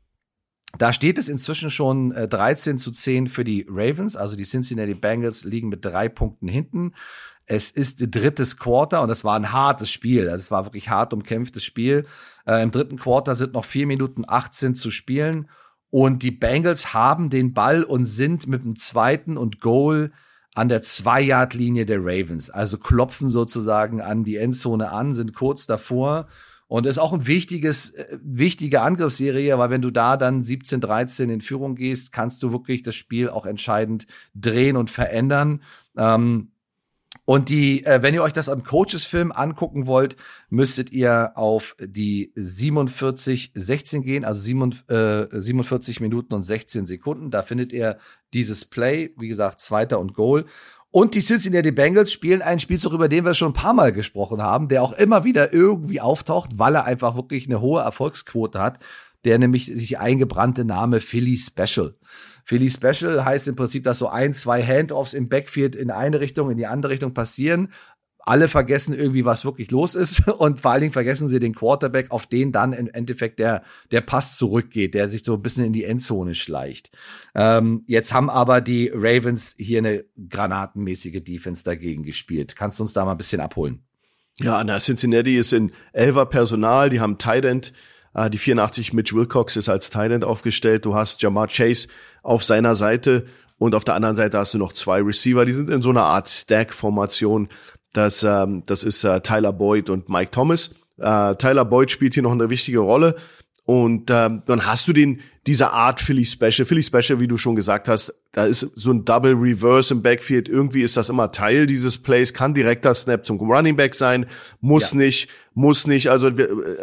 [0.79, 4.95] Da steht es inzwischen schon äh, 13 zu 10 für die Ravens, also die Cincinnati
[4.95, 6.93] Bengals liegen mit drei Punkten hinten.
[7.47, 10.29] Es ist drittes Quarter und es war ein hartes Spiel.
[10.29, 12.05] Also es war wirklich hart umkämpftes Spiel.
[12.45, 15.49] Äh, Im dritten Quarter sind noch vier Minuten 18 zu spielen
[15.91, 20.13] und die Bengals haben den Ball und sind mit dem zweiten und Goal
[20.55, 22.51] an der Zwei-Yard-Linie der Ravens.
[22.51, 26.27] Also klopfen sozusagen an die Endzone an, sind kurz davor.
[26.69, 31.41] Und ist auch ein wichtiges, äh, wichtige Angriffsserie, weil wenn du da dann 17-13 in
[31.41, 35.63] Führung gehst, kannst du wirklich das Spiel auch entscheidend drehen und verändern.
[35.97, 36.51] Ähm,
[37.25, 40.17] und die, äh, wenn ihr euch das am Coaches-Film angucken wollt,
[40.49, 47.33] müsstet ihr auf die 47-16 gehen, also 47 äh, Minuten und 16 Sekunden.
[47.33, 47.99] Da findet ihr
[48.33, 50.47] dieses Play, wie gesagt, zweiter und Goal.
[50.97, 54.41] Und die Cincinnati Bengals spielen einen Spielzug, über den wir schon ein paar Mal gesprochen
[54.41, 58.79] haben, der auch immer wieder irgendwie auftaucht, weil er einfach wirklich eine hohe Erfolgsquote hat,
[59.27, 61.97] der nämlich sich eingebrannte Name Philly Special.
[62.47, 66.51] Philly Special heißt im Prinzip, dass so ein, zwei Handoffs im Backfield in eine Richtung,
[66.51, 67.75] in die andere Richtung passieren.
[68.27, 72.11] Alle vergessen irgendwie, was wirklich los ist und vor allen Dingen vergessen sie den Quarterback,
[72.11, 75.73] auf den dann im Endeffekt der, der Pass zurückgeht, der sich so ein bisschen in
[75.73, 76.91] die Endzone schleicht.
[77.35, 82.57] Ähm, jetzt haben aber die Ravens hier eine granatenmäßige Defense dagegen gespielt.
[82.57, 83.83] Kannst du uns da mal ein bisschen abholen?
[84.39, 87.73] Ja, na, Cincinnati ist in Elver Personal, die haben Tight End,
[88.13, 91.89] äh, die 84 Mitch Wilcox ist als Tight End aufgestellt, du hast Jamar Chase
[92.23, 93.27] auf seiner Seite
[93.59, 96.03] und auf der anderen Seite hast du noch zwei Receiver, die sind in so einer
[96.03, 97.49] Art Stack-Formation.
[97.97, 100.75] Das, ähm, das ist äh, Tyler Boyd und Mike Thomas.
[100.99, 103.17] Äh, Tyler Boyd spielt hier noch eine wichtige Rolle.
[103.65, 106.67] Und ähm, dann hast du den, diese Art Philly Special.
[106.67, 110.47] Philly Special, wie du schon gesagt hast, da ist so ein Double Reverse im Backfield.
[110.47, 112.35] Irgendwie ist das immer Teil dieses Plays.
[112.35, 114.27] Kann direkter Snap zum Running Back sein,
[114.61, 114.99] muss ja.
[114.99, 116.31] nicht muss nicht, also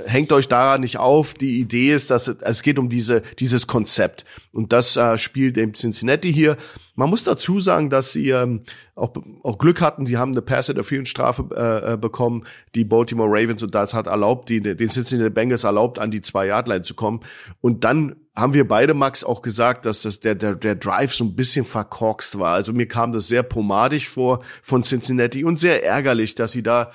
[0.08, 1.36] hängt euch daran nicht auf.
[1.36, 4.26] Die Idee ist, dass es, es geht um diese, dieses Konzept.
[4.52, 6.58] Und das äh, spielt eben Cincinnati hier.
[6.96, 8.64] Man muss dazu sagen, dass sie ähm,
[8.96, 10.08] auch, auch Glück hatten.
[10.08, 14.60] Sie haben eine Pass-Interference-Strafe äh, äh, bekommen, die Baltimore Ravens, und das hat erlaubt, die,
[14.60, 17.20] den Cincinnati Bengals erlaubt, an die Zwei-Yard-Line zu kommen.
[17.62, 21.24] Und dann haben wir beide, Max, auch gesagt, dass das der, der, der Drive so
[21.26, 22.56] ein bisschen verkorkst war.
[22.56, 26.92] Also mir kam das sehr pomadig vor von Cincinnati und sehr ärgerlich, dass sie da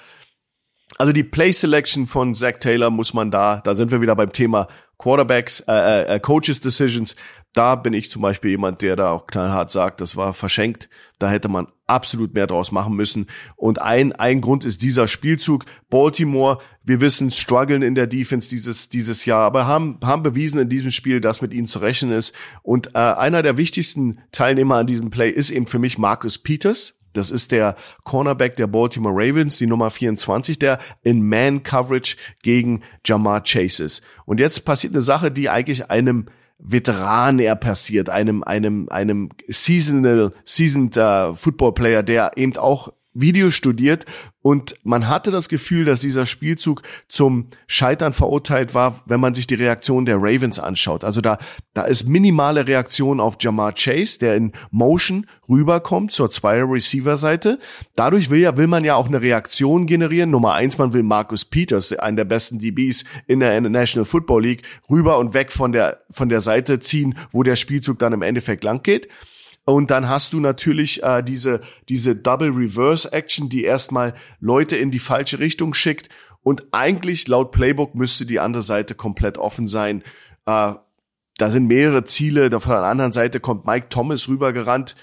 [0.96, 4.32] also die Play Selection von Zach Taylor muss man da, da sind wir wieder beim
[4.32, 7.14] Thema Quarterbacks, äh, äh, äh, Coaches Decisions.
[7.52, 10.88] Da bin ich zum Beispiel jemand, der da auch knallhart sagt, das war verschenkt.
[11.18, 13.26] Da hätte man absolut mehr draus machen müssen.
[13.56, 15.64] Und ein, ein Grund ist dieser Spielzug.
[15.88, 20.68] Baltimore, wir wissen, strugglen in der Defense dieses, dieses Jahr, aber haben, haben bewiesen in
[20.68, 22.34] diesem Spiel, dass mit ihnen zu rechnen ist.
[22.62, 26.97] Und äh, einer der wichtigsten Teilnehmer an diesem Play ist eben für mich Marcus Peters.
[27.18, 33.42] Das ist der Cornerback der Baltimore Ravens, die Nummer 24, der in Man-Coverage gegen Jamar
[33.42, 34.02] Chase ist.
[34.24, 36.26] Und jetzt passiert eine Sache, die eigentlich einem
[36.58, 43.50] Veteran er passiert, einem, einem, einem seasonal, seasoned uh, Football Player, der eben auch Video
[43.50, 44.04] studiert
[44.40, 49.46] und man hatte das Gefühl, dass dieser Spielzug zum Scheitern verurteilt war, wenn man sich
[49.46, 51.04] die Reaktion der Ravens anschaut.
[51.04, 51.38] Also da,
[51.74, 57.58] da ist minimale Reaktion auf Jamar Chase, der in Motion rüberkommt zur Zweier Receiver Seite.
[57.96, 60.30] Dadurch will ja, will man ja auch eine Reaktion generieren.
[60.30, 64.62] Nummer eins, man will Marcus Peters, einen der besten DBs in der National Football League,
[64.88, 68.64] rüber und weg von der, von der Seite ziehen, wo der Spielzug dann im Endeffekt
[68.64, 69.08] lang geht.
[69.74, 74.90] Und dann hast du natürlich äh, diese, diese Double Reverse Action, die erstmal Leute in
[74.90, 76.08] die falsche Richtung schickt.
[76.42, 80.02] Und eigentlich laut Playbook müsste die andere Seite komplett offen sein.
[80.46, 80.72] Äh,
[81.36, 82.48] da sind mehrere Ziele.
[82.60, 84.96] Von der anderen Seite kommt Mike Thomas rübergerannt.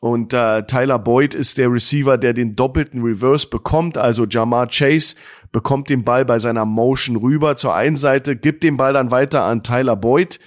[0.00, 3.96] Und äh, Tyler Boyd ist der Receiver, der den doppelten Reverse bekommt.
[3.96, 5.14] Also Jamar Chase
[5.52, 9.44] bekommt den Ball bei seiner Motion rüber zur einen Seite, gibt den Ball dann weiter
[9.44, 10.40] an Tyler Boyd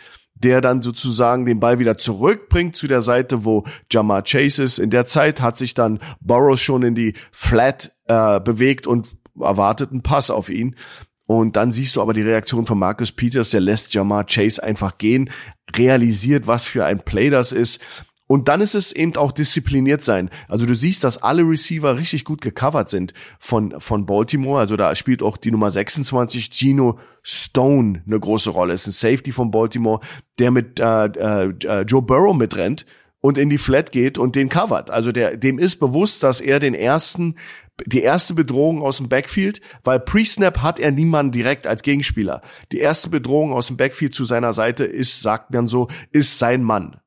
[0.44, 4.80] der dann sozusagen den Ball wieder zurückbringt zu der Seite, wo Jamar Chase ist.
[4.80, 9.92] In der Zeit hat sich dann Burrows schon in die Flat äh, bewegt und erwartet
[9.92, 10.76] einen Pass auf ihn.
[11.26, 14.98] Und dann siehst du aber die Reaktion von Marcus Peters, der lässt Jamar Chase einfach
[14.98, 15.30] gehen,
[15.74, 17.82] realisiert, was für ein Play das ist
[18.32, 20.30] und dann ist es eben auch diszipliniert sein.
[20.48, 24.58] Also du siehst, dass alle Receiver richtig gut gecovert sind von, von Baltimore.
[24.58, 28.72] Also da spielt auch die Nummer 26, Gino Stone, eine große Rolle.
[28.72, 30.00] Ist ein Safety von Baltimore,
[30.40, 32.86] der mit äh, äh, Joe Burrow mitrennt
[33.20, 34.92] und in die Flat geht und den covert.
[34.92, 37.36] Also der, dem ist bewusst, dass er den ersten,
[37.86, 42.42] die erste Bedrohung aus dem Backfield, weil Pre-Snap hat er niemanden direkt als Gegenspieler.
[42.72, 46.64] Die erste Bedrohung aus dem Backfield zu seiner Seite ist, sagt man so, ist sein
[46.64, 47.01] Mann.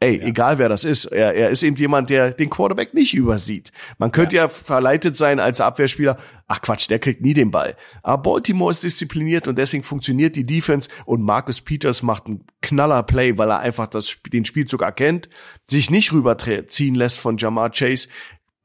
[0.00, 0.26] Ey, ja.
[0.26, 3.70] egal wer das ist, er, er ist eben jemand, der den Quarterback nicht übersieht.
[3.98, 4.42] Man könnte ja.
[4.42, 6.16] ja verleitet sein als Abwehrspieler,
[6.48, 7.76] ach Quatsch, der kriegt nie den Ball.
[8.02, 13.02] Aber Baltimore ist diszipliniert und deswegen funktioniert die Defense und Marcus Peters macht einen knaller
[13.04, 15.28] Play, weil er einfach das, den Spielzug erkennt,
[15.66, 18.08] sich nicht rüberziehen lässt von Jamar Chase,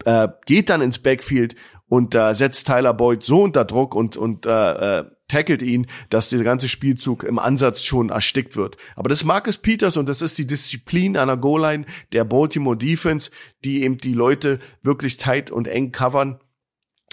[0.05, 1.55] äh, geht dann ins Backfield
[1.87, 6.29] und äh, setzt Tyler Boyd so unter Druck und, und äh, äh, tackelt ihn, dass
[6.29, 8.77] der ganze Spielzug im Ansatz schon erstickt wird.
[8.95, 13.31] Aber das ist Marcus Peters und das ist die Disziplin einer Goal-Line der Baltimore Defense,
[13.63, 16.39] die eben die Leute wirklich tight und eng covern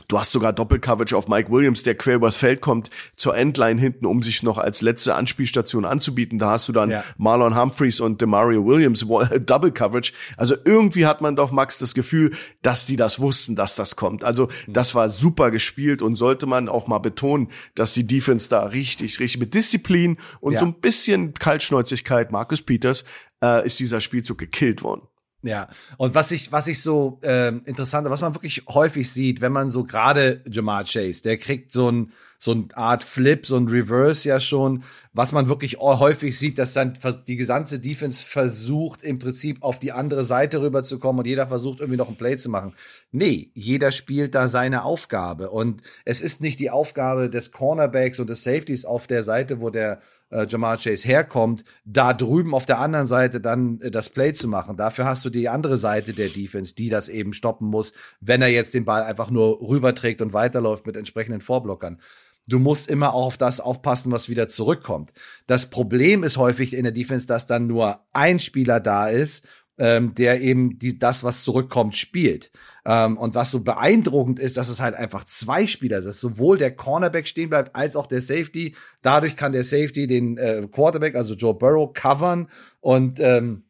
[0.09, 4.07] Du hast sogar Doppelcoverage auf Mike Williams, der quer übers Feld kommt, zur Endline hinten,
[4.07, 6.39] um sich noch als letzte Anspielstation anzubieten.
[6.39, 7.05] Da hast du dann ja.
[7.17, 9.07] Marlon Humphreys und Demario Williams
[9.47, 10.13] Double Coverage.
[10.37, 14.25] Also irgendwie hat man doch, Max, das Gefühl, dass die das wussten, dass das kommt.
[14.25, 18.65] Also das war super gespielt und sollte man auch mal betonen, dass die Defense da
[18.65, 20.59] richtig, richtig mit Disziplin und ja.
[20.59, 23.05] so ein bisschen Kaltschnäuzigkeit, Marcus Peters,
[23.43, 25.03] äh, ist dieser Spielzug gekillt worden.
[25.45, 29.53] Ja, und was ich, was ich so äh, interessant, was man wirklich häufig sieht, wenn
[29.53, 32.13] man so gerade Jamar Chase, der kriegt so ein
[32.45, 36.75] so eine Art Flip, so ein Reverse ja schon, was man wirklich häufig sieht, dass
[36.75, 36.93] dann
[37.27, 41.97] die gesamte Defense versucht im Prinzip auf die andere Seite rüberzukommen und jeder versucht irgendwie
[41.97, 42.75] noch ein Play zu machen.
[43.13, 45.51] Nee, jeder spielt da seine Aufgabe.
[45.51, 49.71] Und es ist nicht die Aufgabe des Cornerbacks und des Safeties auf der Seite, wo
[49.71, 54.33] der äh, Jamar Chase herkommt, da drüben auf der anderen Seite dann äh, das Play
[54.33, 54.77] zu machen.
[54.77, 58.49] Dafür hast du die andere Seite der Defense, die das eben stoppen muss, wenn er
[58.49, 62.01] jetzt den Ball einfach nur rüberträgt und weiterläuft mit entsprechenden Vorblockern.
[62.47, 65.13] Du musst immer auch auf das aufpassen, was wieder zurückkommt.
[65.47, 69.47] Das Problem ist häufig in der Defense, dass dann nur ein Spieler da ist
[69.79, 72.51] ähm, der eben die, das, was zurückkommt, spielt.
[72.87, 76.75] Ähm, und was so beeindruckend ist, dass es halt einfach zwei Spieler sind, sowohl der
[76.75, 78.77] Cornerback stehen bleibt, als auch der Safety.
[79.03, 82.49] Dadurch kann der Safety den äh, Quarterback, also Joe Burrow, covern
[82.81, 83.64] und ähm,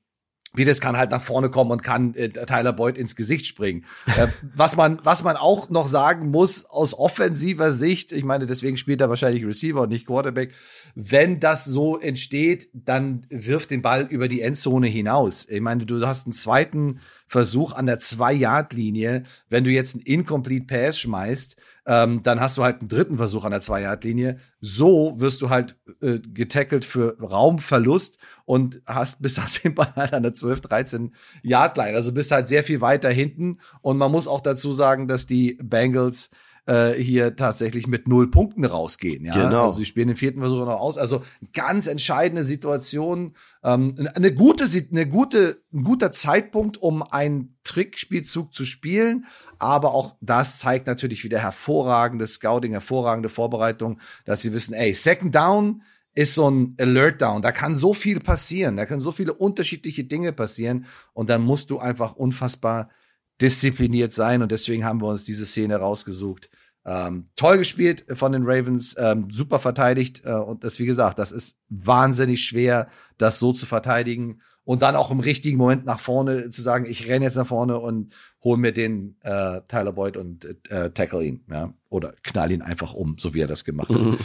[0.55, 3.85] Peters kann halt nach vorne kommen und kann äh, Tyler Boyd ins Gesicht springen.
[4.07, 8.77] äh, was man, was man auch noch sagen muss aus offensiver Sicht, ich meine, deswegen
[8.77, 10.53] spielt er wahrscheinlich Receiver und nicht Quarterback.
[10.95, 15.47] Wenn das so entsteht, dann wirft den Ball über die Endzone hinaus.
[15.49, 19.25] Ich meine, du hast einen zweiten Versuch an der Zwei-Yard-Linie.
[19.49, 23.45] Wenn du jetzt einen Incomplete Pass schmeißt, ähm, dann hast du halt einen dritten Versuch
[23.45, 24.39] an der Zwei-Yard-Linie.
[24.61, 30.15] So wirst du halt äh, getackelt für Raumverlust und hast bis hast den Ball halt
[30.15, 31.95] an der 12, 13 Yard Line.
[31.95, 33.59] Also bist halt sehr viel weiter hinten.
[33.83, 36.31] Und man muss auch dazu sagen, dass die Bengals
[36.67, 39.25] äh, hier tatsächlich mit null Punkten rausgehen.
[39.25, 39.35] Ja?
[39.35, 39.65] Genau.
[39.65, 40.99] Also sie spielen den vierten Versuch noch aus.
[40.99, 41.23] Also
[41.53, 43.35] ganz entscheidende Situation.
[43.63, 49.27] Ähm, eine gute, eine gute, ein guter Zeitpunkt, um einen Trickspielzug zu spielen.
[49.59, 55.35] Aber auch das zeigt natürlich wieder hervorragende Scouting, hervorragende Vorbereitung, dass sie wissen, ey, Second
[55.35, 55.83] Down
[56.15, 57.43] ist so ein Alert Down.
[57.43, 58.77] Da kann so viel passieren.
[58.77, 60.87] Da können so viele unterschiedliche Dinge passieren.
[61.13, 62.89] Und dann musst du einfach unfassbar
[63.41, 64.43] diszipliniert sein.
[64.43, 66.49] Und deswegen haben wir uns diese Szene rausgesucht.
[66.87, 70.23] Ähm, toll gespielt von den Ravens, ähm, super verteidigt.
[70.25, 74.41] Äh, und das, wie gesagt, das ist wahnsinnig schwer, das so zu verteidigen.
[74.65, 77.79] Und dann auch im richtigen Moment nach vorne zu sagen, ich renne jetzt nach vorne
[77.79, 81.45] und hole mir den äh, Tyler Boyd und äh, tackle ihn.
[81.51, 81.73] Ja?
[81.89, 84.19] Oder knall ihn einfach um, so wie er das gemacht hat.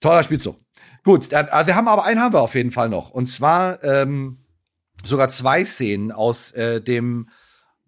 [0.00, 0.60] Toller Spielzug.
[1.04, 3.10] Gut, dann, äh, wir haben aber einen haben wir auf jeden Fall noch.
[3.10, 4.38] Und zwar ähm,
[5.04, 7.28] sogar zwei Szenen aus äh, dem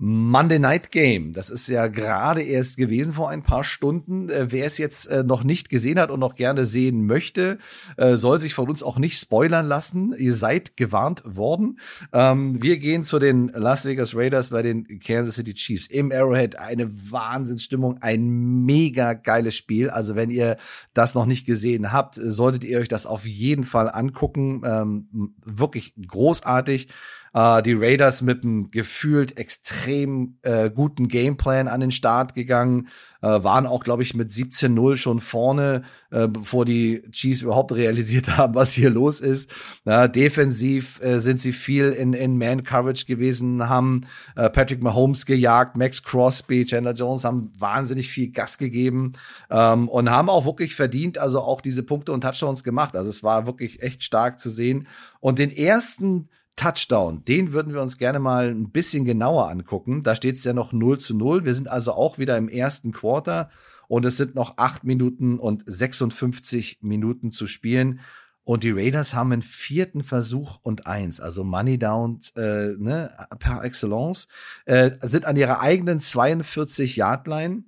[0.01, 1.33] Monday Night Game.
[1.33, 4.29] Das ist ja gerade erst gewesen vor ein paar Stunden.
[4.29, 7.59] Äh, wer es jetzt äh, noch nicht gesehen hat und noch gerne sehen möchte,
[7.97, 10.15] äh, soll sich von uns auch nicht spoilern lassen.
[10.17, 11.81] Ihr seid gewarnt worden.
[12.13, 16.57] Ähm, wir gehen zu den Las Vegas Raiders bei den Kansas City Chiefs im Arrowhead.
[16.61, 19.91] Eine Wahnsinnsstimmung, ein mega geiles Spiel.
[19.91, 20.59] Also wenn ihr
[20.95, 24.63] das noch nicht gesehen habt, solltet ihr euch das auf jeden Fall angucken.
[24.65, 26.87] Ähm, wirklich großartig
[27.35, 32.89] äh, die Raiders mit einem gefühlt extrem äh, guten Gameplan an den Start gegangen,
[33.21, 38.29] äh, waren auch, glaube ich, mit 17-0 schon vorne, äh, bevor die Chiefs überhaupt realisiert
[38.37, 39.51] haben, was hier los ist.
[39.85, 45.77] Ja, defensiv äh, sind sie viel in, in Man-Coverage gewesen, haben äh, Patrick Mahomes gejagt,
[45.77, 49.15] Max Crosby, Chandler Jones haben wahnsinnig viel Gas gegeben
[49.51, 52.97] ähm, und haben auch wirklich verdient, also auch diese Punkte und Touchdowns gemacht.
[52.97, 54.87] Also es war wirklich echt stark zu sehen.
[55.21, 60.03] Und den ersten Touchdown, den würden wir uns gerne mal ein bisschen genauer angucken.
[60.03, 61.45] Da steht es ja noch 0 zu 0.
[61.45, 63.49] Wir sind also auch wieder im ersten Quarter
[63.87, 68.01] und es sind noch 8 Minuten und 56 Minuten zu spielen.
[68.45, 73.63] Und die Raiders haben einen vierten Versuch und eins, also Money Down äh, ne, par
[73.63, 74.27] excellence,
[74.65, 77.65] äh, sind an ihrer eigenen 42-Yard-Line.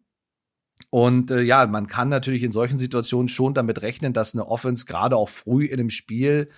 [0.89, 4.87] Und äh, ja, man kann natürlich in solchen Situationen schon damit rechnen, dass eine Offense
[4.87, 6.49] gerade auch früh in dem Spiel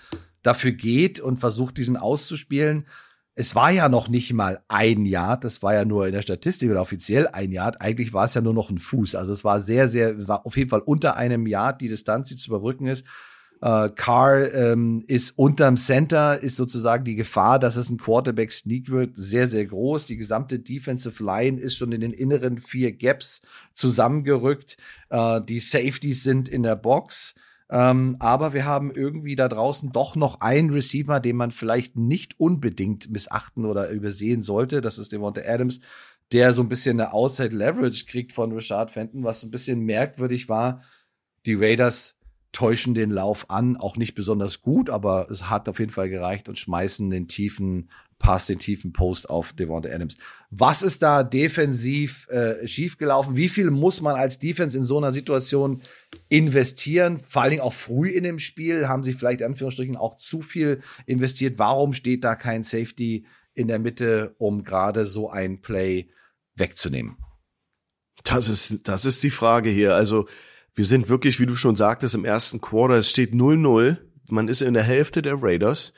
[0.43, 2.87] dafür geht und versucht, diesen auszuspielen.
[3.35, 6.71] Es war ja noch nicht mal ein Yard, das war ja nur in der Statistik
[6.71, 7.81] oder offiziell ein Yard.
[7.81, 9.15] Eigentlich war es ja nur noch ein Fuß.
[9.15, 12.37] Also es war sehr, sehr, war auf jeden Fall unter einem Yard die Distanz, die
[12.37, 13.05] zu überbrücken ist.
[13.63, 19.17] Äh, Carr ähm, ist unterm Center, ist sozusagen die Gefahr, dass es ein Quarterback-Sneak wird,
[19.17, 20.07] sehr, sehr groß.
[20.07, 23.41] Die gesamte Defensive Line ist schon in den inneren vier Gaps
[23.73, 24.77] zusammengerückt.
[25.11, 27.37] Äh, die Safeties sind in der Box.
[27.73, 32.39] Ähm, aber wir haben irgendwie da draußen doch noch einen Receiver, den man vielleicht nicht
[32.39, 34.83] unbedingt missachten oder übersehen sollte.
[34.83, 35.81] Das ist Devonta Adams,
[36.33, 40.51] der so ein bisschen eine Outside Leverage kriegt von Richard Fenton, was ein bisschen merkwürdig
[40.51, 40.83] war.
[41.47, 42.19] Die Raiders
[42.53, 46.51] täuschen den Lauf an, auch nicht besonders gut, aber es hat auf jeden Fall gereicht
[46.51, 47.89] und schmeißen den tiefen
[48.23, 50.17] Pass, den tiefen Post auf Devonta Adams.
[50.51, 53.37] Was ist da defensiv äh, schiefgelaufen?
[53.37, 55.83] Wie viel muss man als Defense in so einer Situation
[56.29, 57.19] investieren?
[57.19, 60.83] Vor allen Dingen auch früh in dem Spiel haben sie vielleicht Anführungsstrichen auch zu viel
[61.05, 61.59] investiert.
[61.59, 66.09] Warum steht da kein Safety in der Mitte, um gerade so ein Play
[66.55, 67.17] wegzunehmen?
[68.23, 69.97] Das ist, das ist die Frage hier.
[69.97, 70.29] Also,
[70.75, 72.95] wir sind wirklich, wie du schon sagtest, im ersten Quarter.
[72.95, 73.97] Es steht 0-0.
[74.31, 75.93] Man ist in der Hälfte der Raiders.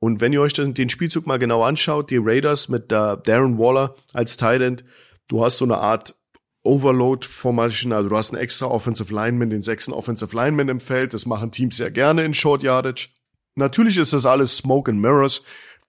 [0.00, 3.96] Und wenn ihr euch den Spielzug mal genau anschaut, die Raiders mit äh, Darren Waller
[4.12, 4.84] als Tight
[5.26, 6.14] du hast so eine Art
[6.62, 11.26] Overload-Formation, also du hast einen extra Offensive Lineman, den sechsten Offensive Lineman im Feld, das
[11.26, 13.08] machen Teams sehr gerne in Short Yardage.
[13.54, 15.42] Natürlich ist das alles Smoke and Mirrors.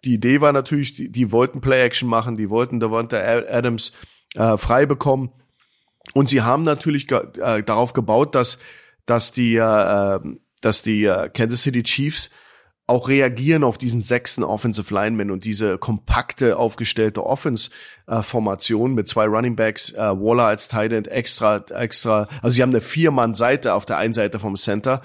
[0.05, 3.91] Die Idee war natürlich, die, die wollten Play-Action machen, die wollten Devonta Adams
[4.35, 5.31] äh, frei bekommen.
[6.13, 8.59] Und sie haben natürlich äh, darauf gebaut, dass,
[9.05, 10.19] dass die, äh,
[10.61, 12.31] dass die äh, Kansas City Chiefs
[12.89, 19.55] auch reagieren auf diesen sechsten Offensive Lineman und diese kompakte aufgestellte Offense-Formation mit zwei Running
[19.55, 23.97] Backs, äh, Waller als Tight End, extra, extra, also sie haben eine Vier-Mann-Seite auf der
[23.97, 25.01] einen Seite vom Center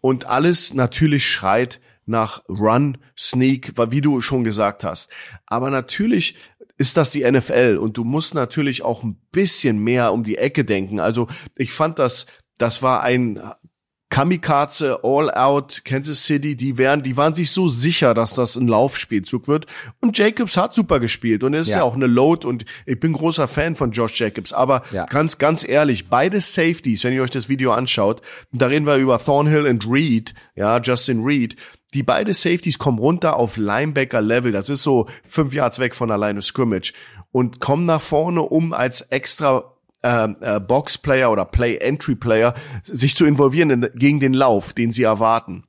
[0.00, 5.10] und alles natürlich schreit nach Run, Sneak, wie du schon gesagt hast.
[5.44, 6.36] Aber natürlich
[6.78, 10.64] ist das die NFL und du musst natürlich auch ein bisschen mehr um die Ecke
[10.64, 11.00] denken.
[11.00, 12.26] Also ich fand das,
[12.58, 13.40] das war ein
[14.08, 18.68] Kamikaze, All Out, Kansas City, die wären, die waren sich so sicher, dass das ein
[18.68, 19.66] Laufspielzug wird.
[20.00, 21.78] Und Jacobs hat super gespielt und er ist ja.
[21.78, 24.52] ja auch eine Load und ich bin großer Fan von Josh Jacobs.
[24.52, 25.06] Aber ja.
[25.06, 29.18] ganz, ganz ehrlich, beide Safeties, wenn ihr euch das Video anschaut, da reden wir über
[29.18, 31.56] Thornhill und Reed, ja, Justin Reed,
[31.92, 34.52] die beide Safeties kommen runter auf Linebacker-Level.
[34.52, 36.92] Das ist so fünf Yards weg von der Line of Scrimmage
[37.32, 39.75] und kommen nach vorne, um als extra
[40.06, 42.54] äh, äh, Box-Player oder Play-Entry-Player
[42.84, 45.64] sich zu involvieren in, gegen den Lauf, den sie erwarten.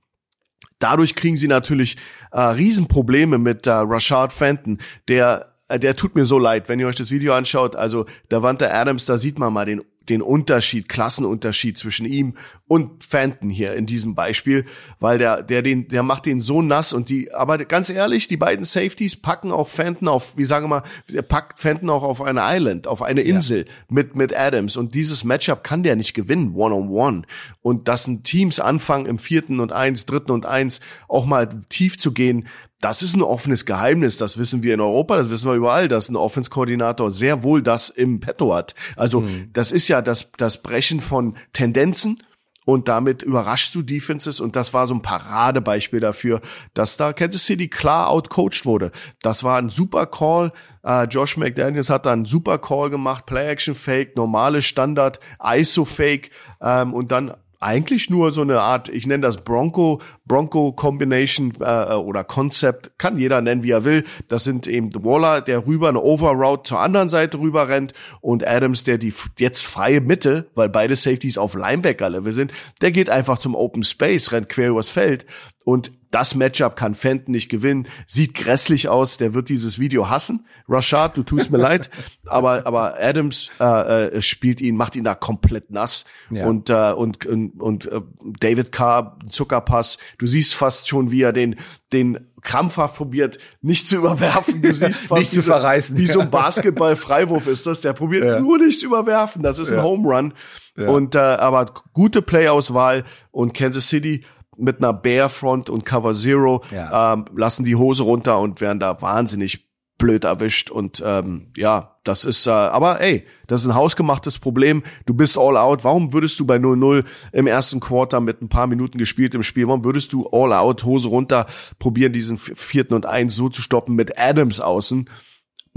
[0.79, 1.97] Dadurch kriegen sie natürlich
[2.31, 6.87] äh, Riesenprobleme mit äh, Rashard Fenton, der äh, der tut mir so leid, wenn ihr
[6.87, 7.75] euch das Video anschaut.
[7.75, 12.35] Also Davante Adams, da sieht man mal den den Unterschied, Klassenunterschied zwischen ihm
[12.67, 14.65] und Fenton hier in diesem Beispiel,
[14.99, 18.37] weil der, der den, der macht den so nass und die, aber ganz ehrlich, die
[18.37, 22.21] beiden Safeties packen auch Fenton auf, wie sagen wir mal, er packt Fenton auch auf
[22.21, 23.73] eine Island, auf eine Insel ja.
[23.89, 27.21] mit, mit Adams und dieses Matchup kann der nicht gewinnen, one on one.
[27.61, 31.99] Und dass ein Teams anfangen im vierten und eins, dritten und eins auch mal tief
[31.99, 32.47] zu gehen,
[32.81, 34.17] das ist ein offenes Geheimnis.
[34.17, 37.89] Das wissen wir in Europa, das wissen wir überall, dass ein Offense-Koordinator sehr wohl das
[37.89, 38.75] im Petto hat.
[38.95, 39.49] Also mhm.
[39.53, 42.21] das ist ja das, das Brechen von Tendenzen
[42.67, 46.41] und damit überraschst du Defenses und das war so ein Paradebeispiel dafür,
[46.73, 48.91] dass da Kansas City klar outcoached wurde.
[49.21, 50.51] Das war ein super Call.
[50.83, 57.11] Uh, Josh McDaniels hat da einen super Call gemacht, Play-Action-Fake, normale Standard, ISO-Fake ähm, und
[57.13, 62.97] dann eigentlich nur so eine Art, ich nenne das Bronco, Bronco Combination äh, oder Concept,
[62.97, 64.03] kann jeder nennen, wie er will.
[64.27, 68.83] Das sind eben Waller, der rüber eine Overroute zur anderen Seite rüber rennt und Adams,
[68.83, 72.51] der die jetzt freie Mitte, weil beide Safeties auf Linebacker-Level sind,
[72.81, 75.25] der geht einfach zum Open Space, rennt quer übers Feld
[75.63, 77.87] und das Matchup kann Fenton nicht gewinnen.
[78.07, 79.17] Sieht grässlich aus.
[79.17, 80.45] Der wird dieses Video hassen.
[80.69, 81.89] Rashad, du tust mir leid.
[82.25, 86.05] Aber, aber Adams äh, äh, spielt ihn, macht ihn da komplett nass.
[86.29, 86.47] Ja.
[86.47, 88.01] Und, äh, und, und, und äh,
[88.39, 89.97] David Carr, Zuckerpass.
[90.17, 91.57] Du siehst fast schon, wie er den,
[91.91, 94.61] den krampfhaft probiert, nicht zu überwerfen.
[94.61, 95.97] Du siehst fast nicht zu verreißen.
[95.97, 97.81] Wie so ein Basketball-Freiwurf ist das.
[97.81, 98.39] Der probiert ja.
[98.39, 99.43] nur nicht zu überwerfen.
[99.43, 99.77] Das ist ja.
[99.77, 100.33] ein Home Run.
[100.77, 100.89] Ja.
[100.89, 104.23] Und äh, aber gute Playauswahl und Kansas City
[104.57, 107.13] mit einer Bear-Front und Cover Zero, ja.
[107.13, 110.69] ähm, lassen die Hose runter und werden da wahnsinnig blöd erwischt.
[110.69, 114.83] Und ähm, ja, das ist, äh, aber ey, das ist ein hausgemachtes Problem.
[115.05, 115.83] Du bist all out.
[115.83, 119.67] Warum würdest du bei 0-0 im ersten Quarter mit ein paar Minuten gespielt im Spiel,
[119.67, 121.47] warum würdest du all out, Hose runter,
[121.79, 125.09] probieren, diesen vierten und eins so zu stoppen mit Adams außen?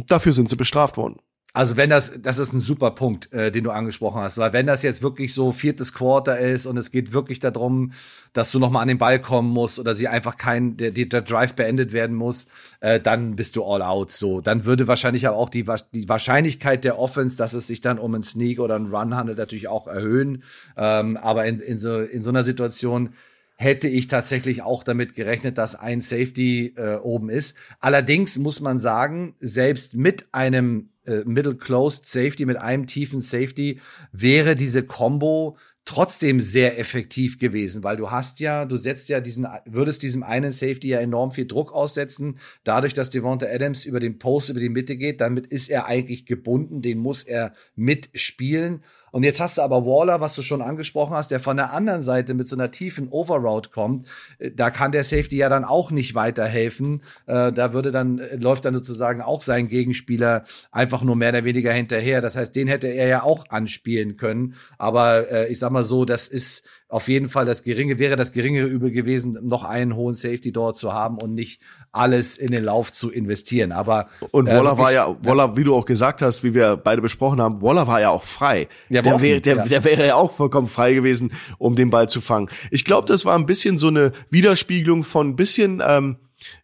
[0.06, 1.16] dafür sind sie bestraft worden.
[1.52, 4.66] Also wenn das, das ist ein super Punkt, äh, den du angesprochen hast, weil wenn
[4.66, 7.92] das jetzt wirklich so viertes Quarter ist und es geht wirklich darum,
[8.32, 11.54] dass du nochmal an den Ball kommen musst oder sie einfach kein, der, der Drive
[11.54, 12.46] beendet werden muss,
[12.80, 14.12] äh, dann bist du all out.
[14.12, 17.98] So, dann würde wahrscheinlich aber auch die, die Wahrscheinlichkeit der Offense, dass es sich dann
[17.98, 20.44] um einen Sneak oder einen Run handelt, natürlich auch erhöhen.
[20.76, 23.14] Ähm, aber in, in, so, in so einer Situation
[23.56, 27.56] hätte ich tatsächlich auch damit gerechnet, dass ein Safety äh, oben ist.
[27.78, 33.80] Allerdings muss man sagen, selbst mit einem äh, Middle Closed Safety, mit einem tiefen Safety,
[34.12, 39.46] wäre diese Combo trotzdem sehr effektiv gewesen, weil du hast ja, du setzt ja diesen,
[39.64, 42.38] würdest diesem einen Safety ja enorm viel Druck aussetzen.
[42.64, 46.26] Dadurch, dass Devonta Adams über den Post über die Mitte geht, damit ist er eigentlich
[46.26, 48.84] gebunden, den muss er mitspielen.
[49.12, 52.02] Und jetzt hast du aber Waller, was du schon angesprochen hast, der von der anderen
[52.02, 54.06] Seite mit so einer tiefen Overroute kommt.
[54.38, 57.02] Äh, da kann der Safety ja dann auch nicht weiterhelfen.
[57.26, 61.44] Äh, da würde dann, äh, läuft dann sozusagen auch sein Gegenspieler einfach nur mehr oder
[61.44, 62.20] weniger hinterher.
[62.20, 64.54] Das heißt, den hätte er ja auch anspielen können.
[64.78, 68.66] Aber ich sag mal so, das ist auf jeden Fall das geringe, wäre das geringere
[68.66, 71.60] Übel gewesen, noch einen hohen Safety dort zu haben und nicht
[71.92, 73.70] alles in den Lauf zu investieren.
[73.70, 77.00] Aber und Waller äh, war ja, Waller, wie du auch gesagt hast, wie wir beide
[77.00, 78.68] besprochen haben, Waller war ja auch frei.
[78.88, 79.64] Ja, der, wär, der, ja.
[79.66, 82.50] der wäre ja auch vollkommen frei gewesen, um den Ball zu fangen.
[82.72, 86.16] Ich glaube, das war ein bisschen so eine Widerspiegelung von ein bisschen ähm,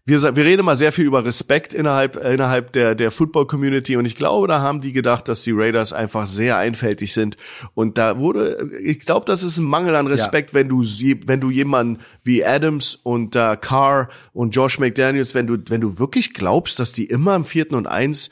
[0.04, 4.06] wir, wir reden mal sehr viel über Respekt innerhalb, äh, innerhalb der, der Football-Community und
[4.06, 7.36] ich glaube, da haben die gedacht, dass die Raiders einfach sehr einfältig sind.
[7.74, 10.54] Und da wurde, ich glaube, das ist ein Mangel an Respekt, ja.
[10.54, 15.58] wenn du, wenn du jemanden wie Adams und äh, Carr und Josh McDaniels, wenn du,
[15.68, 18.30] wenn du wirklich glaubst, dass die immer im vierten und eins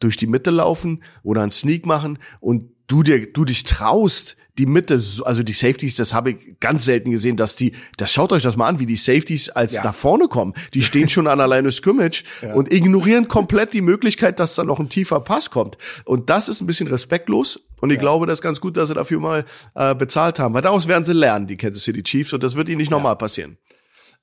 [0.00, 4.66] durch die Mitte laufen oder einen Sneak machen und du dir, du dich traust, die
[4.66, 8.42] Mitte, also die Safeties, das habe ich ganz selten gesehen, dass die, das schaut euch
[8.42, 9.84] das mal an, wie die Safeties als ja.
[9.84, 10.54] nach vorne kommen.
[10.74, 12.54] Die stehen schon an alleine Scrimmage ja.
[12.54, 15.76] und ignorieren komplett die Möglichkeit, dass da noch ein tiefer Pass kommt.
[16.04, 17.60] Und das ist ein bisschen respektlos.
[17.80, 18.00] Und ich ja.
[18.00, 19.44] glaube, das ist ganz gut, dass sie dafür mal
[19.74, 22.68] äh, bezahlt haben, weil daraus werden sie lernen, die Kansas City Chiefs, und das wird
[22.68, 23.58] ihnen nicht nochmal passieren.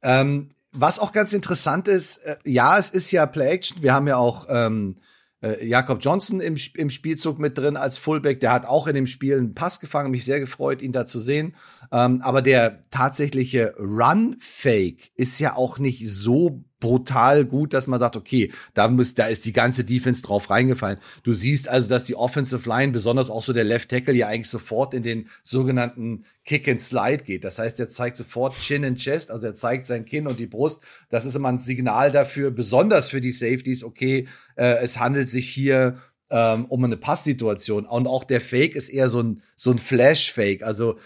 [0.01, 3.83] Ähm, was auch ganz interessant ist, äh, ja, es ist ja Play Action.
[3.83, 4.97] Wir haben ja auch ähm,
[5.43, 8.39] äh, Jakob Johnson im, im Spielzug mit drin als Fullback.
[8.39, 10.11] Der hat auch in dem Spiel einen Pass gefangen.
[10.11, 11.55] Mich sehr gefreut, ihn da zu sehen.
[11.91, 18.17] Ähm, aber der tatsächliche Run-Fake ist ja auch nicht so brutal gut, dass man sagt,
[18.17, 20.97] okay, da muss, da ist die ganze Defense drauf reingefallen.
[21.23, 24.49] Du siehst also, dass die Offensive Line, besonders auch so der Left Tackle, ja eigentlich
[24.49, 27.45] sofort in den sogenannten Kick and Slide geht.
[27.45, 30.45] Das heißt, er zeigt sofort Chin and Chest, also er zeigt sein Kinn und die
[30.45, 30.83] Brust.
[31.09, 34.27] Das ist immer ein Signal dafür, besonders für die Safeties, okay,
[34.57, 37.85] äh, es handelt sich hier ähm, um eine Passsituation.
[37.85, 40.63] Und auch der Fake ist eher so ein, so ein Flash-Fake.
[40.63, 40.97] Also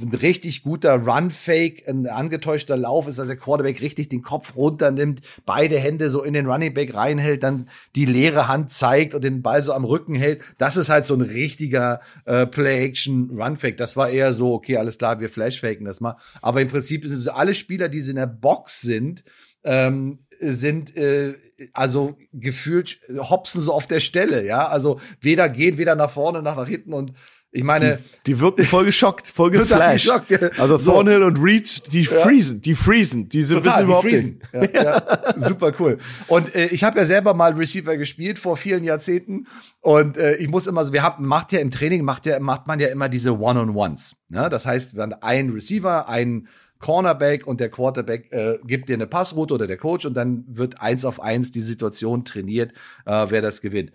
[0.00, 5.20] ein richtig guter Run-Fake, ein angetäuschter Lauf ist, dass der Quarterback richtig den Kopf runternimmt,
[5.44, 9.42] beide Hände so in den Running Back reinhält, dann die leere Hand zeigt und den
[9.42, 10.42] Ball so am Rücken hält.
[10.58, 13.76] Das ist halt so ein richtiger äh, Play-Action-Run-Fake.
[13.76, 16.16] Das war eher so, okay, alles klar, wir Flash-Faken das mal.
[16.40, 19.24] Aber im Prinzip sind alle Spieler, die in der Box sind,
[19.64, 21.34] ähm, sind äh,
[21.72, 24.68] also gefühlt hopsen so auf der Stelle, ja.
[24.68, 27.12] Also weder gehen, weder nach vorne noch nach hinten und
[27.56, 30.06] ich meine, die, die wirken voll geschockt, voll geflasht.
[30.06, 30.38] Geschockt, ja.
[30.58, 30.90] Also so.
[30.90, 32.10] Thornhill und Reed, die ja.
[32.10, 34.40] freezen, die freezen, die sind Total, die freezen.
[34.52, 35.34] Ja, ja.
[35.36, 35.98] Super cool.
[36.26, 39.46] Und äh, ich habe ja selber mal Receiver gespielt vor vielen Jahrzehnten
[39.80, 42.66] und äh, ich muss immer so, wir haben macht ja im Training macht ja macht
[42.66, 44.16] man ja immer diese One-on-Ones.
[44.30, 44.48] Ne?
[44.50, 46.48] Das heißt, wir haben einen Receiver, einen
[46.80, 50.80] Cornerback und der Quarterback äh, gibt dir eine Passroute oder der Coach und dann wird
[50.80, 52.72] eins auf eins die Situation trainiert,
[53.06, 53.92] äh, wer das gewinnt.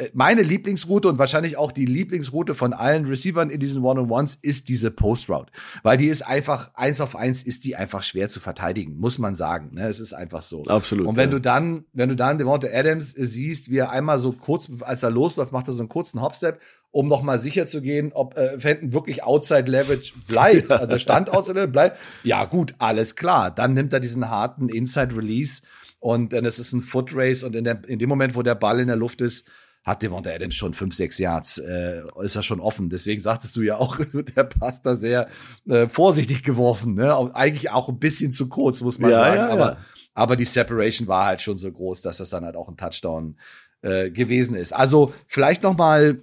[0.00, 4.68] Äh, meine Lieblingsroute und wahrscheinlich auch die Lieblingsroute von allen Receivern in diesen One-on-Ones ist
[4.68, 5.52] diese Post-Route.
[5.82, 9.34] Weil die ist einfach, eins auf eins ist die einfach schwer zu verteidigen, muss man
[9.34, 9.74] sagen.
[9.74, 9.88] Ne?
[9.88, 10.64] Es ist einfach so.
[10.64, 11.06] Absolut.
[11.06, 11.36] Und wenn ja.
[11.36, 15.10] du dann, wenn du dann Devonta Adams siehst, wie er einmal so kurz, als er
[15.10, 16.60] losläuft, macht er so einen kurzen Hopstep,
[16.92, 20.70] um nochmal sicher zu gehen, ob äh, Fenton wirklich Outside Leverage bleibt.
[20.80, 21.98] Also Stand Outside Leverage bleibt.
[22.24, 23.50] Ja, gut, alles klar.
[23.50, 25.62] Dann nimmt er diesen harten Inside Release
[26.00, 28.54] und dann ist es ein Foot Race und in, der, in dem Moment, wo der
[28.54, 29.46] Ball in der Luft ist,
[29.82, 32.90] hat Devonta Adams schon fünf, sechs Yards, äh, ist er schon offen.
[32.90, 33.98] Deswegen sagtest du ja auch,
[34.36, 35.28] der passt da sehr
[35.68, 37.16] äh, vorsichtig geworfen, ne?
[37.34, 39.36] Eigentlich auch ein bisschen zu kurz, muss man ja, sagen.
[39.36, 39.78] Ja, aber, ja.
[40.14, 43.36] aber die Separation war halt schon so groß, dass das dann halt auch ein Touchdown
[43.82, 44.72] äh, gewesen ist.
[44.72, 46.22] Also vielleicht noch mal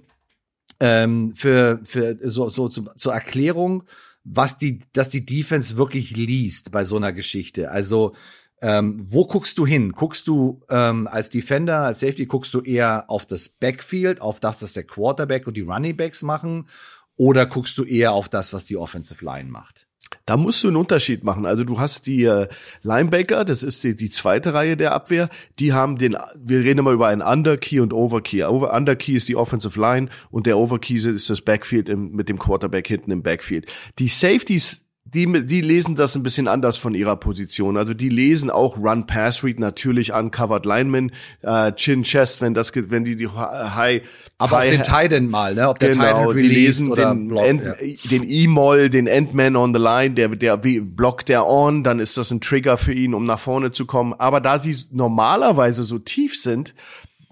[0.80, 3.84] ähm, für, für so, so zu, zur Erklärung,
[4.22, 7.70] was die, dass die Defense wirklich liest bei so einer Geschichte.
[7.70, 8.14] Also
[8.60, 9.92] ähm, wo guckst du hin?
[9.92, 14.62] Guckst du ähm, als Defender, als Safety, guckst du eher auf das Backfield, auf das,
[14.62, 16.68] was der Quarterback und die Running Backs machen?
[17.16, 19.88] Oder guckst du eher auf das, was die Offensive Line macht?
[20.26, 21.46] Da musst du einen Unterschied machen.
[21.46, 22.48] Also du hast die äh,
[22.82, 25.28] Linebacker, das ist die, die zweite Reihe der Abwehr,
[25.58, 28.44] die haben den, wir reden immer über einen Underkey und Overkey.
[28.44, 32.38] Over, Underkey ist die Offensive Line und der Overkey ist das Backfield im, mit dem
[32.38, 33.70] Quarterback hinten im Backfield.
[33.98, 37.76] Die Safeties die, die lesen das ein bisschen anders von ihrer Position.
[37.76, 42.72] Also die lesen auch Run Pass Read natürlich Uncovered Lineman, äh, Chin Chest, wenn das
[42.74, 44.02] wenn die die High
[44.36, 45.68] aber high, auch den Titan mal, ne?
[45.68, 47.74] Ob der genau, Titan die lesen oder den Block, End, ja.
[48.10, 52.16] den E-Moll, den Endman on the Line, der der wie blockt der on, dann ist
[52.18, 54.14] das ein Trigger für ihn, um nach vorne zu kommen.
[54.14, 56.74] Aber da sie normalerweise so tief sind,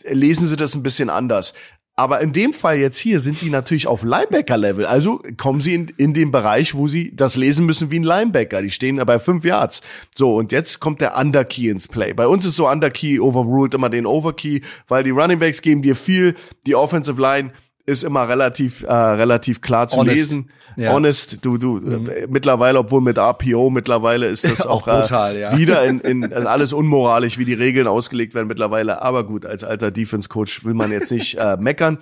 [0.09, 1.53] lesen sie das ein bisschen anders.
[1.99, 4.85] Aber in dem Fall jetzt hier sind die natürlich auf Linebacker-Level.
[4.85, 8.61] Also kommen sie in, in den Bereich, wo sie das lesen müssen wie ein Linebacker.
[8.61, 9.81] Die stehen bei fünf Yards.
[10.15, 12.13] So, und jetzt kommt der Underkey ins Play.
[12.13, 16.35] Bei uns ist so Underkey overruled immer den Overkey, weil die Runningbacks geben dir viel,
[16.67, 17.53] die Offensive Line
[17.87, 20.17] ist immer relativ äh, relativ klar zu Honest.
[20.17, 20.51] lesen.
[20.77, 20.93] Ja.
[20.93, 22.11] Honest, du du mhm.
[22.11, 25.57] äh, mittlerweile, obwohl mit RPO mittlerweile ist das auch, auch brutal, äh, ja.
[25.57, 29.01] wieder in, in also alles unmoralisch, wie die Regeln ausgelegt werden mittlerweile.
[29.01, 31.99] Aber gut, als alter Defense Coach will man jetzt nicht äh, meckern.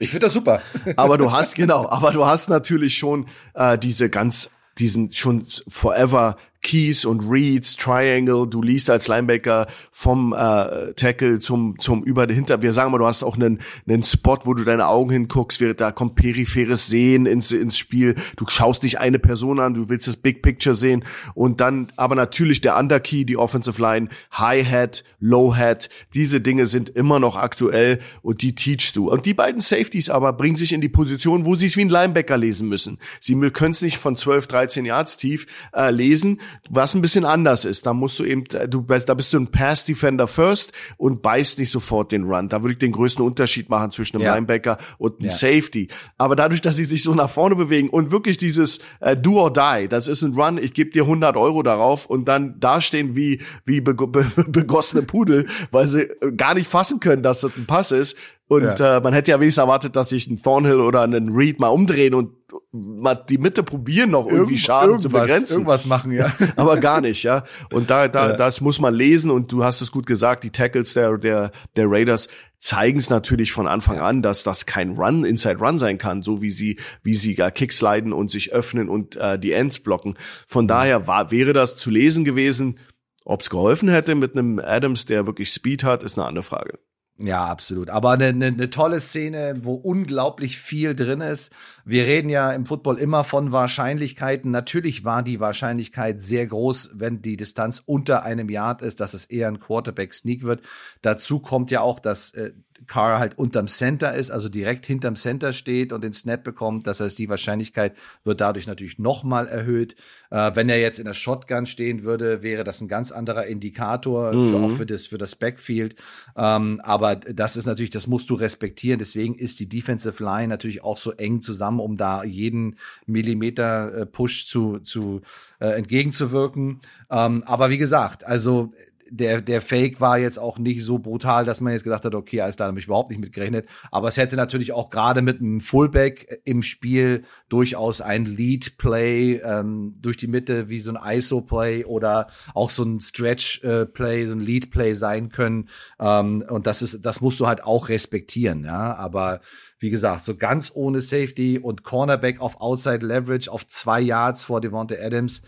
[0.00, 0.62] Ich finde das super.
[0.96, 6.36] aber du hast genau, aber du hast natürlich schon äh, diese ganz diesen schon forever
[6.66, 12.60] Keys und Reads, Triangle, du liest als Linebacker vom äh, Tackle zum zum über hinter.
[12.60, 15.92] Wir sagen mal, du hast auch einen einen Spot, wo du deine Augen hinguckst, da
[15.92, 18.16] kommt peripheres Sehen ins ins Spiel.
[18.34, 21.04] Du schaust dich eine Person an, du willst das Big Picture sehen
[21.34, 26.66] und dann aber natürlich der Underkey, die Offensive Line, High Hat, Low Hat, diese Dinge
[26.66, 29.08] sind immer noch aktuell und die teachst du.
[29.08, 31.90] Und die beiden Safeties aber bringen sich in die Position, wo sie es wie ein
[31.90, 32.98] Linebacker lesen müssen.
[33.20, 36.40] Sie können es nicht von 12, 13 Yards tief äh, lesen
[36.70, 37.86] was ein bisschen anders ist.
[37.86, 41.70] Da musst du eben, du, da bist du ein Pass Defender first und beißt nicht
[41.70, 42.48] sofort den Run.
[42.48, 44.34] Da würde ich den größten Unterschied machen zwischen einem ja.
[44.34, 45.36] Linebacker und einem ja.
[45.36, 45.88] Safety.
[46.18, 49.52] Aber dadurch, dass sie sich so nach vorne bewegen und wirklich dieses äh, Do or
[49.52, 53.40] Die, das ist ein Run, ich gebe dir 100 Euro darauf und dann dastehen wie
[53.64, 57.92] wie be be begossene Pudel, weil sie gar nicht fassen können, dass das ein Pass
[57.92, 58.16] ist,
[58.48, 58.98] und ja.
[58.98, 62.14] äh, man hätte ja wenigstens erwartet, dass sich ein Thornhill oder einen Reed mal umdrehen
[62.14, 62.30] und
[62.70, 65.54] mal die Mitte probieren, noch irgendwie Irgend, Schaden zu begrenzen.
[65.54, 66.32] Irgendwas machen, ja.
[66.56, 67.42] Aber gar nicht, ja.
[67.72, 68.36] Und da, da, ja.
[68.36, 71.90] das muss man lesen und du hast es gut gesagt, die Tackles der, der, der
[71.90, 72.28] Raiders
[72.58, 76.40] zeigen es natürlich von Anfang an, dass das kein Run, Inside Run sein kann, so
[76.40, 80.16] wie sie, wie sie gar Kicks leiden und sich öffnen und äh, die Ends blocken.
[80.46, 80.68] Von mhm.
[80.68, 82.78] daher war, wäre das zu lesen gewesen.
[83.24, 86.78] Ob es geholfen hätte mit einem Adams, der wirklich Speed hat, ist eine andere Frage.
[87.18, 87.88] Ja, absolut.
[87.88, 91.50] Aber eine, eine, eine tolle Szene, wo unglaublich viel drin ist.
[91.86, 94.50] Wir reden ja im Football immer von Wahrscheinlichkeiten.
[94.50, 99.24] Natürlich war die Wahrscheinlichkeit sehr groß, wenn die Distanz unter einem Yard ist, dass es
[99.24, 100.60] eher ein Quarterback-Sneak wird.
[101.00, 102.52] Dazu kommt ja auch, dass äh,
[102.86, 106.86] Carr halt unterm Center ist, also direkt hinterm Center steht und den Snap bekommt.
[106.86, 109.96] Das heißt, die Wahrscheinlichkeit wird dadurch natürlich nochmal erhöht.
[110.30, 114.32] Äh, wenn er jetzt in der Shotgun stehen würde, wäre das ein ganz anderer Indikator,
[114.32, 114.50] mhm.
[114.50, 115.96] für, auch für das, für das Backfield.
[116.36, 118.98] Ähm, aber das ist natürlich, das musst du respektieren.
[118.98, 124.06] Deswegen ist die Defensive Line natürlich auch so eng zusammen, um da jeden Millimeter äh,
[124.06, 125.22] Push zu, zu
[125.60, 126.80] äh, entgegenzuwirken.
[127.10, 128.72] Ähm, aber wie gesagt, also
[129.10, 132.40] der, der Fake war jetzt auch nicht so brutal, dass man jetzt gedacht hat, okay,
[132.40, 133.66] alles da habe ich überhaupt nicht mit gerechnet.
[133.90, 139.96] Aber es hätte natürlich auch gerade mit einem Fullback im Spiel durchaus ein Lead-Play ähm,
[140.00, 144.94] durch die Mitte wie so ein ISO-Play oder auch so ein Stretch-Play, so ein Lead-Play
[144.94, 145.68] sein können.
[146.00, 148.94] Ähm, und das ist, das musst du halt auch respektieren, ja.
[148.94, 149.40] Aber
[149.78, 154.60] wie gesagt, so ganz ohne Safety und Cornerback auf Outside Leverage auf zwei Yards vor
[154.60, 155.42] Devonta Adams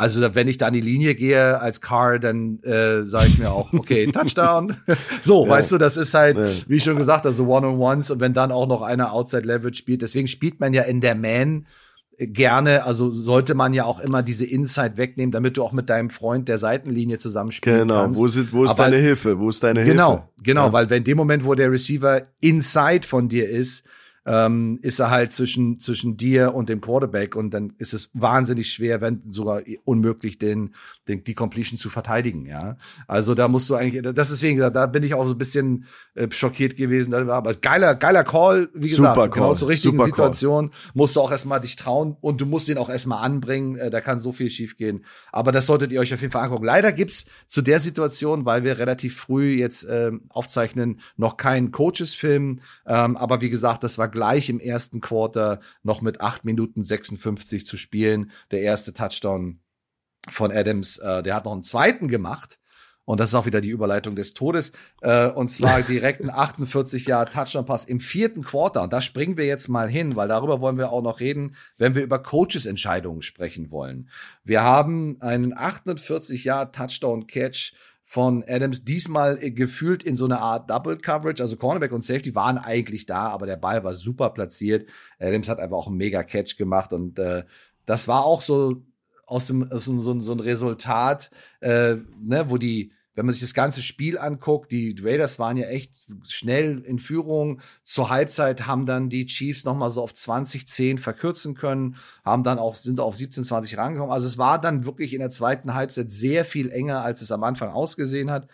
[0.00, 3.50] also wenn ich da an die Linie gehe als Car, dann äh, sage ich mir
[3.50, 4.76] auch, okay, Touchdown.
[5.20, 5.50] so, ja.
[5.50, 6.48] weißt du, das ist halt, ja.
[6.66, 10.00] wie schon gesagt, also One-on-Ones und wenn dann auch noch einer Outside Leverage spielt.
[10.00, 11.66] Deswegen spielt man ja in der Man
[12.18, 16.08] gerne, also sollte man ja auch immer diese Inside wegnehmen, damit du auch mit deinem
[16.08, 18.02] Freund der Seitenlinie zusammenspielen genau.
[18.02, 18.14] kannst.
[18.16, 19.38] Genau, wo, sind, wo ist Aber, deine Hilfe?
[19.38, 20.22] Wo ist deine genau, Hilfe?
[20.36, 20.72] Genau, genau, ja.
[20.72, 23.84] weil wenn in dem Moment, wo der Receiver inside von dir ist,
[24.26, 28.72] ähm, ist er halt zwischen, zwischen dir und dem Quarterback und dann ist es wahnsinnig
[28.72, 30.74] schwer, wenn sogar unmöglich, den,
[31.06, 32.76] den, die Completion zu verteidigen, ja.
[33.06, 35.84] Also da musst du eigentlich, das ist deswegen, da bin ich auch so ein bisschen
[36.14, 40.70] äh, schockiert gewesen, aber geiler, geiler Call, wie gesagt, Super genau zur richtigen Super Situation
[40.70, 40.78] Call.
[40.94, 44.00] musst du auch erstmal dich trauen und du musst ihn auch erstmal anbringen, äh, da
[44.00, 45.04] kann so viel schiefgehen.
[45.32, 46.64] Aber das solltet ihr euch auf jeden Fall angucken.
[46.64, 52.60] Leider gibt's zu der Situation, weil wir relativ früh jetzt äh, aufzeichnen, noch keinen Coaches-Film,
[52.86, 57.66] ähm, aber wie gesagt, das war gleich im ersten Quarter noch mit acht Minuten 56
[57.66, 58.30] zu spielen.
[58.50, 59.60] Der erste Touchdown
[60.28, 62.58] von Adams, äh, der hat noch einen zweiten gemacht.
[63.06, 64.70] Und das ist auch wieder die Überleitung des Todes.
[65.00, 68.84] Äh, und zwar direkt ein 48 Jahr Touchdown-Pass im vierten Quarter.
[68.84, 71.96] Und da springen wir jetzt mal hin, weil darüber wollen wir auch noch reden, wenn
[71.96, 74.08] wir über Coaches-Entscheidungen sprechen wollen.
[74.44, 77.72] Wir haben einen 48 Jahr Touchdown-Catch
[78.10, 81.40] von Adams diesmal gefühlt in so einer Art Double Coverage.
[81.40, 84.88] Also Cornerback und Safety waren eigentlich da, aber der Ball war super platziert.
[85.20, 87.44] Adams hat einfach auch einen mega Catch gemacht und äh,
[87.86, 88.82] das war auch so
[89.28, 91.30] aus dem so, so, so ein Resultat,
[91.60, 92.90] äh, ne, wo die
[93.20, 97.60] wenn man sich das ganze Spiel anguckt, die Raiders waren ja echt schnell in Führung.
[97.84, 102.44] Zur Halbzeit haben dann die Chiefs noch mal so auf 20, 10 verkürzen können, haben
[102.44, 104.10] dann auch, sind auf 17, 20 rangekommen.
[104.10, 107.44] Also es war dann wirklich in der zweiten Halbzeit sehr viel enger, als es am
[107.44, 108.48] Anfang ausgesehen hat.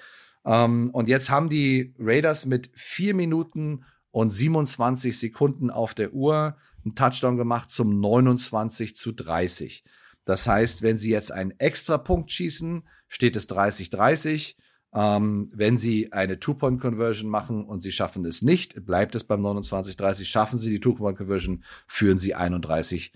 [0.44, 6.56] Ähm, und jetzt haben die Raiders mit vier Minuten und 27 Sekunden auf der Uhr
[6.84, 9.84] einen Touchdown gemacht zum 29 zu 30.
[10.24, 14.56] Das heißt, wenn sie jetzt einen extra Punkt schießen, steht es 30-30.
[14.94, 20.24] Ähm, wenn Sie eine Two-Point-Conversion machen und Sie schaffen es nicht, bleibt es beim 29-30.
[20.24, 23.10] Schaffen Sie die Two-Point-Conversion, führen Sie 31-30.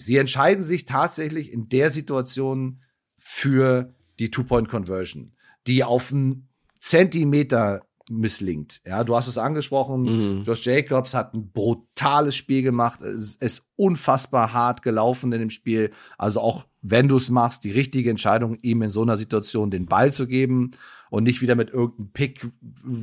[0.00, 2.80] Sie entscheiden sich tatsächlich in der Situation
[3.18, 5.32] für die Two-Point-Conversion,
[5.66, 6.48] die auf einen
[6.80, 8.80] Zentimeter misslingt.
[8.86, 10.02] Ja, du hast es angesprochen.
[10.02, 10.42] Mhm.
[10.44, 13.00] Josh Jacobs hat ein brutales Spiel gemacht.
[13.00, 15.90] Es ist unfassbar hart gelaufen in dem Spiel.
[16.18, 19.86] Also auch wenn du es machst, die richtige Entscheidung, ihm in so einer Situation den
[19.86, 20.72] Ball zu geben
[21.12, 22.42] und nicht wieder mit irgendeinem Pick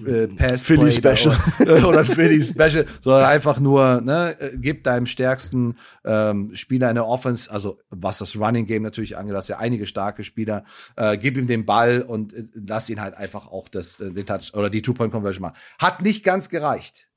[0.08, 5.06] äh, Pass Philly Special oder, oder Philly Special, sondern einfach nur ne, äh, gib deinem
[5.06, 9.86] stärksten ähm, Spieler eine Offense, also was das Running Game natürlich angeht, das ja einige
[9.86, 14.02] starke Spieler, äh, gib ihm den Ball und äh, lass ihn halt einfach auch das
[14.02, 15.58] äh, den Touch oder die Two Point Conversion machen.
[15.78, 17.10] Hat nicht ganz gereicht.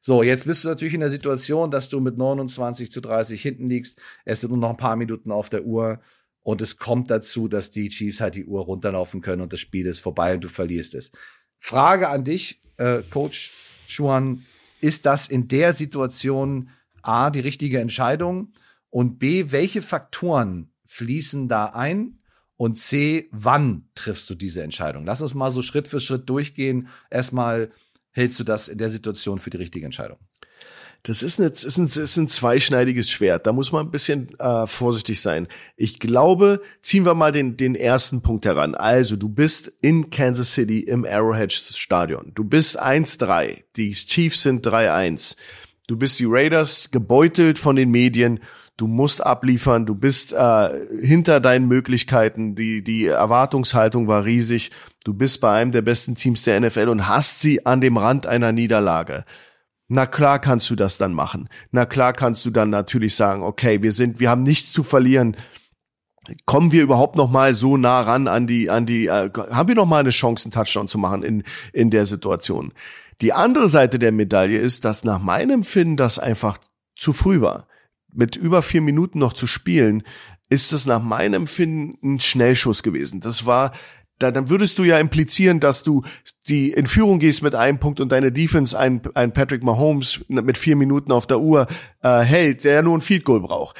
[0.00, 3.68] So, jetzt bist du natürlich in der Situation, dass du mit 29 zu 30 hinten
[3.68, 3.98] liegst.
[4.24, 5.98] Es sind nur noch ein paar Minuten auf der Uhr.
[6.46, 9.84] Und es kommt dazu, dass die Chiefs halt die Uhr runterlaufen können und das Spiel
[9.84, 11.10] ist vorbei und du verlierst es.
[11.58, 13.50] Frage an dich, äh, Coach
[13.88, 14.44] Schuan,
[14.80, 16.70] ist das in der Situation
[17.02, 18.52] A, die richtige Entscheidung?
[18.90, 22.20] Und B, welche Faktoren fließen da ein?
[22.56, 25.04] Und C, wann triffst du diese Entscheidung?
[25.04, 26.86] Lass uns mal so Schritt für Schritt durchgehen.
[27.10, 27.72] Erstmal,
[28.12, 30.18] hältst du das in der Situation für die richtige Entscheidung?
[31.02, 33.46] Das ist, eine, ist, ein, ist ein zweischneidiges Schwert.
[33.46, 35.46] Da muss man ein bisschen äh, vorsichtig sein.
[35.76, 38.74] Ich glaube, ziehen wir mal den, den ersten Punkt heran.
[38.74, 42.32] Also, du bist in Kansas City im Arrowhead Stadion.
[42.34, 43.62] Du bist 1-3.
[43.76, 45.36] Die Chiefs sind 3-1.
[45.86, 48.40] Du bist die Raiders gebeutelt von den Medien.
[48.76, 49.86] Du musst abliefern.
[49.86, 50.70] Du bist äh,
[51.00, 52.56] hinter deinen Möglichkeiten.
[52.56, 54.72] Die, die Erwartungshaltung war riesig.
[55.04, 58.26] Du bist bei einem der besten Teams der NFL und hast sie an dem Rand
[58.26, 59.24] einer Niederlage.
[59.88, 61.48] Na klar kannst du das dann machen.
[61.70, 65.36] Na klar kannst du dann natürlich sagen, okay, wir sind, wir haben nichts zu verlieren.
[66.44, 69.76] kommen wir überhaupt noch mal so nah ran an die an die äh, haben wir
[69.76, 72.72] noch mal eine Chance einen Touchdown zu machen in in der Situation.
[73.20, 76.58] Die andere Seite der Medaille ist, dass nach meinem Empfinden das einfach
[76.96, 77.68] zu früh war.
[78.12, 80.02] Mit über vier Minuten noch zu spielen,
[80.48, 83.20] ist es nach meinem Empfinden ein Schnellschuss gewesen.
[83.20, 83.72] Das war
[84.18, 86.02] da, dann würdest du ja implizieren, dass du
[86.48, 90.58] die in Führung gehst mit einem Punkt und deine Defense ein, ein Patrick Mahomes mit
[90.58, 91.66] vier Minuten auf der Uhr
[92.02, 93.76] äh, hält, der ja nur ein Field Goal braucht.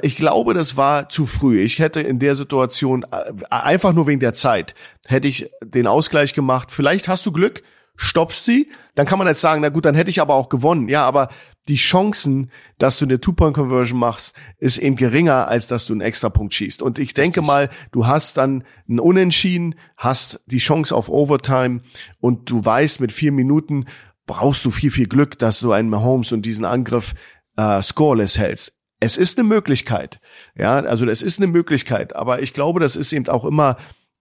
[0.00, 1.60] Ich glaube, das war zu früh.
[1.60, 4.74] Ich hätte in der Situation äh, einfach nur wegen der Zeit
[5.06, 6.70] hätte ich den Ausgleich gemacht.
[6.70, 7.62] Vielleicht hast du Glück,
[7.96, 10.88] stoppst sie, dann kann man jetzt sagen, na gut, dann hätte ich aber auch gewonnen.
[10.88, 11.28] Ja, aber
[11.68, 16.54] die Chancen, dass du eine Two-Point-Conversion machst, ist eben geringer, als dass du einen Extra-Punkt
[16.54, 16.82] schießt.
[16.82, 21.82] Und ich denke mal, du hast dann ein Unentschieden, hast die Chance auf Overtime
[22.20, 23.86] und du weißt, mit vier Minuten
[24.26, 27.14] brauchst du viel, viel Glück, dass du einen Mahomes und diesen Angriff
[27.56, 28.72] äh, scoreless hältst.
[29.00, 30.18] Es ist eine Möglichkeit,
[30.56, 33.76] ja, also es ist eine Möglichkeit, aber ich glaube, das ist eben auch immer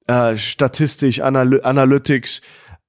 [0.08, 2.42] äh, statistisch, Anal Analytics,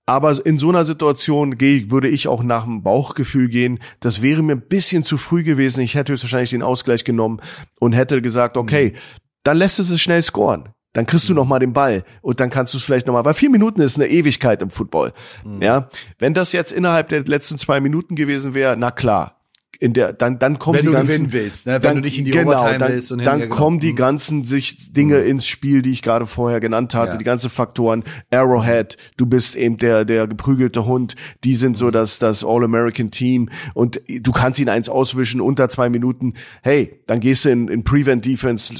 [0.06, 3.78] aber in so einer Situation gehe, würde ich auch nach dem Bauchgefühl gehen.
[4.00, 5.80] Das wäre mir ein bisschen zu früh gewesen.
[5.80, 7.40] Ich hätte höchstwahrscheinlich den Ausgleich genommen
[7.80, 8.98] und hätte gesagt, okay, mhm.
[9.44, 10.68] dann lässt es es schnell scoren.
[10.92, 11.38] Dann kriegst du mhm.
[11.38, 13.80] noch mal den Ball und dann kannst du es vielleicht noch mal, weil vier Minuten
[13.80, 15.12] ist eine Ewigkeit im Football.
[15.44, 15.62] Mhm.
[15.62, 15.88] Ja,
[16.18, 19.33] wenn das jetzt innerhalb der letzten zwei Minuten gewesen wäre, na klar,
[19.80, 21.74] in der dann dann kommen wenn die du ganzen, gewinnen willst, ne?
[21.74, 23.96] wenn dann, du nicht in die genau, Overtime dann, willst und dann kommen die mhm.
[23.96, 25.26] ganzen sich Dinge Mhm.
[25.28, 27.16] ins Spiel, die ich gerade vorher genannt hatte, Ja.
[27.18, 28.04] die ganzen Faktoren.
[28.30, 31.14] Arrowhead, du bist eben der der geprügelte Hund,
[31.44, 35.88] die sind so das das All-American Team und du kannst ihn eins auswischen unter zwei
[35.88, 36.34] Minuten.
[36.62, 38.72] Hey, dann gehst du in, in Prevent Defense,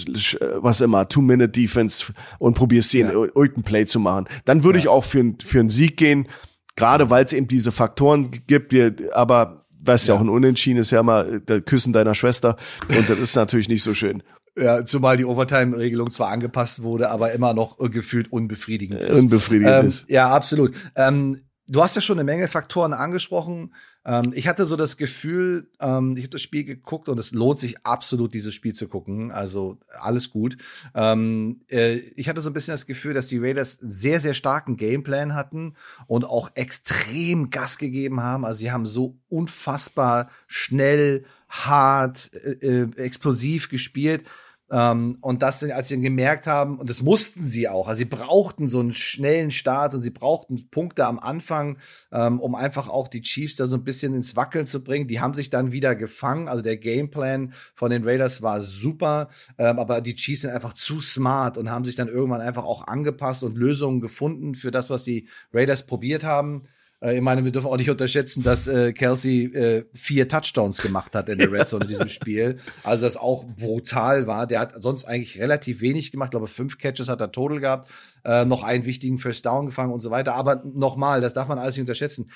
[0.57, 3.13] was immer, Two Minute Defense und probierst den Ja.
[3.13, 4.27] irgendeinen Play zu machen.
[4.45, 4.85] Dann würde Ja.
[4.85, 6.29] ich auch für für einen Sieg gehen.
[6.77, 10.15] Gerade weil es eben diese Faktoren gibt, die, aber weißt ja.
[10.15, 10.19] Ja.
[10.21, 12.57] auch ein Unentschieden ist ja immer äh, der Küssen deiner Schwester
[12.89, 14.23] und das ist natürlich nicht so schön.
[14.57, 19.19] Ja, zumal die Overtime-Regelung zwar angepasst wurde, aber immer noch äh, gefühlt unbefriedigend ist.
[19.19, 20.09] Unbefriedigend Ähm, ist.
[20.09, 20.75] ja, absolut.
[20.95, 23.75] Ähm, du hast ja schon eine Menge Faktoren angesprochen.
[24.05, 27.59] Ähm, ich hatte so das Gefühl, ähm, ich habe das Spiel geguckt und es lohnt
[27.59, 29.31] sich absolut, dieses Spiel zu gucken.
[29.31, 30.57] Also alles gut.
[30.95, 34.77] Ähm, äh, ich hatte so ein bisschen das Gefühl, dass die Raiders sehr, sehr starken
[34.77, 35.75] Gameplan hatten
[36.07, 38.45] und auch extrem Gas gegeben haben.
[38.45, 44.25] Also sie haben so unfassbar schnell, hart, äh, äh, explosiv gespielt.
[44.71, 48.07] Ähm, und das, als sie dann gemerkt haben, und das mussten sie auch, also sie
[48.07, 51.77] brauchten so einen schnellen Start und sie brauchten Punkte am Anfang,
[52.13, 55.07] ähm, um einfach auch die Chiefs da so ein bisschen ins Wackeln zu bringen.
[55.07, 56.49] Die haben sich dann wieder gefangen.
[56.49, 61.01] Also der Gameplan von den Raiders war super, ähm, aber die Chiefs sind einfach zu
[61.01, 65.05] smart und haben sich dann irgendwann einfach auch angepasst und Lösungen gefunden für das, was
[65.05, 66.65] die Raiders probiert haben.
[67.01, 71.15] Äh, Ich meine, wir dürfen auch nicht unterschätzen, dass äh, Kelsey äh, vier Touchdowns gemacht
[71.15, 72.59] hat in der Red Zone in diesem Spiel.
[72.83, 74.47] Also das auch brutal war.
[74.47, 76.29] Der hat sonst eigentlich relativ wenig gemacht.
[76.29, 77.91] Ich glaube, fünf Catches hat er total gehabt.
[78.25, 80.35] Äh, noch einen wichtigen First Down gefangen und so weiter.
[80.35, 82.31] Aber nochmal, das darf man alles nicht unterschätzen.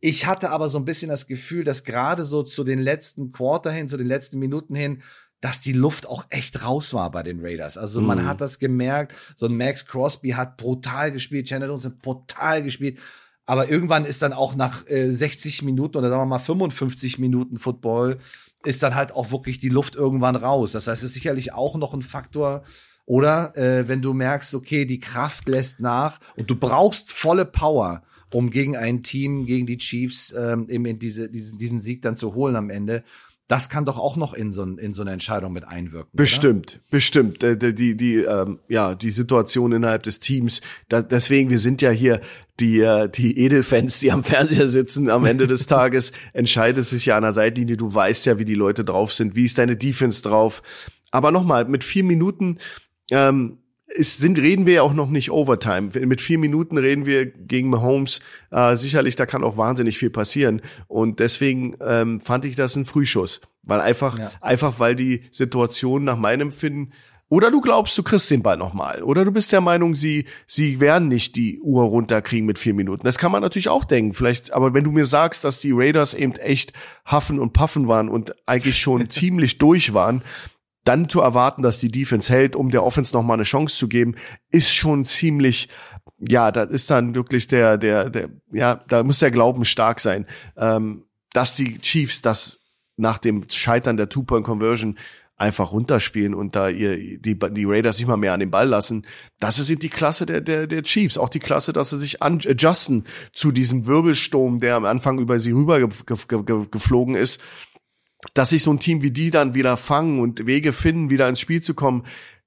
[0.00, 3.70] Ich hatte aber so ein bisschen das Gefühl, dass gerade so zu den letzten Quarter
[3.70, 5.02] hin, zu den letzten Minuten hin,
[5.40, 7.76] dass die Luft auch echt raus war bei den Raiders.
[7.78, 8.26] Also man Mhm.
[8.26, 9.14] hat das gemerkt.
[9.36, 12.98] So ein Max Crosby hat brutal gespielt, Chandler Jones hat brutal gespielt.
[13.46, 17.56] Aber irgendwann ist dann auch nach äh, 60 Minuten oder sagen wir mal 55 Minuten
[17.56, 18.18] Football
[18.64, 20.72] ist dann halt auch wirklich die Luft irgendwann raus.
[20.72, 22.62] Das heißt, es ist sicherlich auch noch ein Faktor.
[23.06, 28.02] Oder äh, wenn du merkst, okay, die Kraft lässt nach und du brauchst volle Power,
[28.32, 32.16] um gegen ein Team, gegen die Chiefs ähm, eben in diese, diesen, diesen Sieg dann
[32.16, 33.04] zu holen am Ende.
[33.46, 36.10] Das kann doch auch noch in so, in so eine Entscheidung mit einwirken.
[36.14, 37.42] Bestimmt, bestimmt.
[37.42, 40.62] Äh, Die, die, die, ähm, ja, die Situation innerhalb des Teams.
[40.88, 42.22] Da, deswegen, wir sind ja hier
[42.58, 45.10] die, äh, die Edelfans, die am Fernseher sitzen.
[45.10, 47.76] Am Ende des Tages entscheidet sich ja an der Seitlinie.
[47.76, 49.36] Du weißt ja, wie die Leute drauf sind.
[49.36, 50.62] Wie ist deine Defense drauf?
[51.10, 52.58] Aber nochmal, mit vier Minuten
[53.10, 53.58] ähm,
[53.94, 55.90] ist, sind, reden wir ja auch noch nicht Overtime.
[56.06, 58.20] Mit vier Minuten reden wir gegen Mahomes.
[58.50, 60.62] Äh, sicherlich, da kann auch wahnsinnig viel passieren.
[60.88, 63.40] Und deswegen ähm, fand ich das ein Frühschuss.
[63.62, 64.30] Weil einfach, Ja.
[64.40, 66.90] einfach weil die Situation nach meinem Empfinden
[67.30, 69.02] oder du glaubst, du kriegst den Ball nochmal.
[69.02, 73.04] Oder du bist der Meinung, sie, sie werden nicht die Uhr runterkriegen mit vier Minuten.
[73.04, 74.12] Das kann man natürlich auch denken.
[74.12, 76.74] Vielleicht, aber wenn du mir sagst, dass die Raiders eben echt
[77.06, 80.22] Haffen und Puffen waren und eigentlich schon ziemlich durch waren,
[80.84, 84.14] dann zu erwarten, dass die Defense hält, um der Offense nochmal eine Chance zu geben,
[84.50, 85.68] ist schon ziemlich,
[86.18, 90.26] ja, das ist dann wirklich der, der, der, ja, da muss der Glauben stark sein,
[90.56, 92.60] ähm, dass die Chiefs das
[92.96, 94.98] nach dem Scheitern der Two-Point-Conversion
[95.36, 99.04] einfach runterspielen und da ihr, die, die Raiders nicht mal mehr an den Ball lassen.
[99.40, 101.18] Das ist eben die Klasse der, der, der Chiefs.
[101.18, 105.50] Auch die Klasse, dass sie sich adjusten zu diesem Wirbelsturm, der am Anfang über sie
[105.50, 107.40] rüber ge ge ge geflogen ist
[108.32, 111.40] dass sich so ein Team wie die dann wieder fangen und Wege finden, wieder ins
[111.40, 112.04] Spiel zu kommen,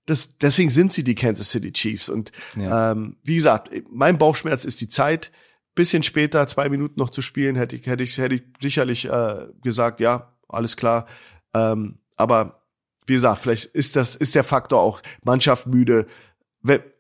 [0.08, 2.10] das, deswegen sind sie die Kansas City Chiefs.
[2.10, 2.92] Und ja.
[2.92, 5.32] ähm, wie gesagt, mein Bauchschmerz ist die Zeit.
[5.76, 9.46] Bisschen später, zwei Minuten noch zu spielen, hätte ich, hätte ich, hätte ich sicherlich äh,
[9.62, 11.06] gesagt, ja, alles klar.
[11.54, 12.64] Ähm, aber
[13.06, 16.08] wie gesagt, vielleicht ist das, ist der Faktor auch Mannschaft müde,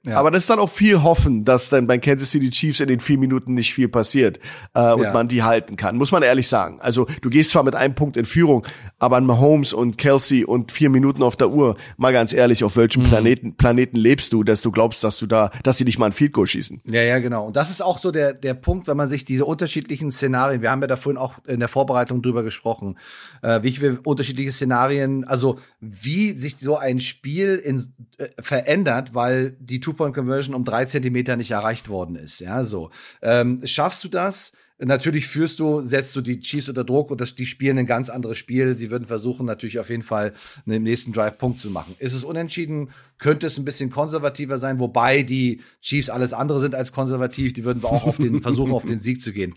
[0.07, 0.17] ja.
[0.17, 2.99] Aber das ist dann auch viel Hoffen, dass dann bei Kansas City Chiefs in den
[2.99, 4.39] vier Minuten nicht viel passiert
[4.73, 5.13] äh, und ja.
[5.13, 5.97] man die halten kann.
[5.97, 6.79] Muss man ehrlich sagen.
[6.81, 8.65] Also du gehst zwar mit einem Punkt in Führung,
[8.99, 12.77] aber an Mahomes und Kelsey und vier Minuten auf der Uhr, mal ganz ehrlich, auf
[12.77, 13.07] welchem mhm.
[13.07, 16.13] Planeten, Planeten lebst du, dass du glaubst, dass du da, dass sie nicht mal ein
[16.13, 16.81] Field Goal schießen?
[16.85, 17.47] Ja, ja, genau.
[17.47, 20.71] Und das ist auch so der, der Punkt, wenn man sich diese unterschiedlichen Szenarien, wir
[20.71, 22.97] haben ja da vorhin auch in der Vorbereitung drüber gesprochen,
[23.41, 29.55] äh, wie viele unterschiedliche Szenarien, also wie sich so ein Spiel in, äh, verändert, weil
[29.59, 32.39] die Two-Point-Conversion um drei Zentimeter nicht erreicht worden ist.
[32.39, 32.91] Ja, so.
[33.21, 34.53] Ähm, schaffst du das?
[34.79, 38.09] Natürlich führst du, setzt du die Chiefs unter Druck und das, die spielen ein ganz
[38.09, 38.75] anderes Spiel.
[38.75, 40.33] Sie würden versuchen, natürlich auf jeden Fall
[40.67, 41.95] im nächsten Drive Punkt zu machen.
[41.97, 42.91] Ist es unentschieden?
[43.17, 47.53] Könnte es ein bisschen konservativer sein, wobei die Chiefs alles andere sind als konservativ.
[47.53, 49.55] Die würden auch auf den, versuchen, auf den Sieg zu gehen.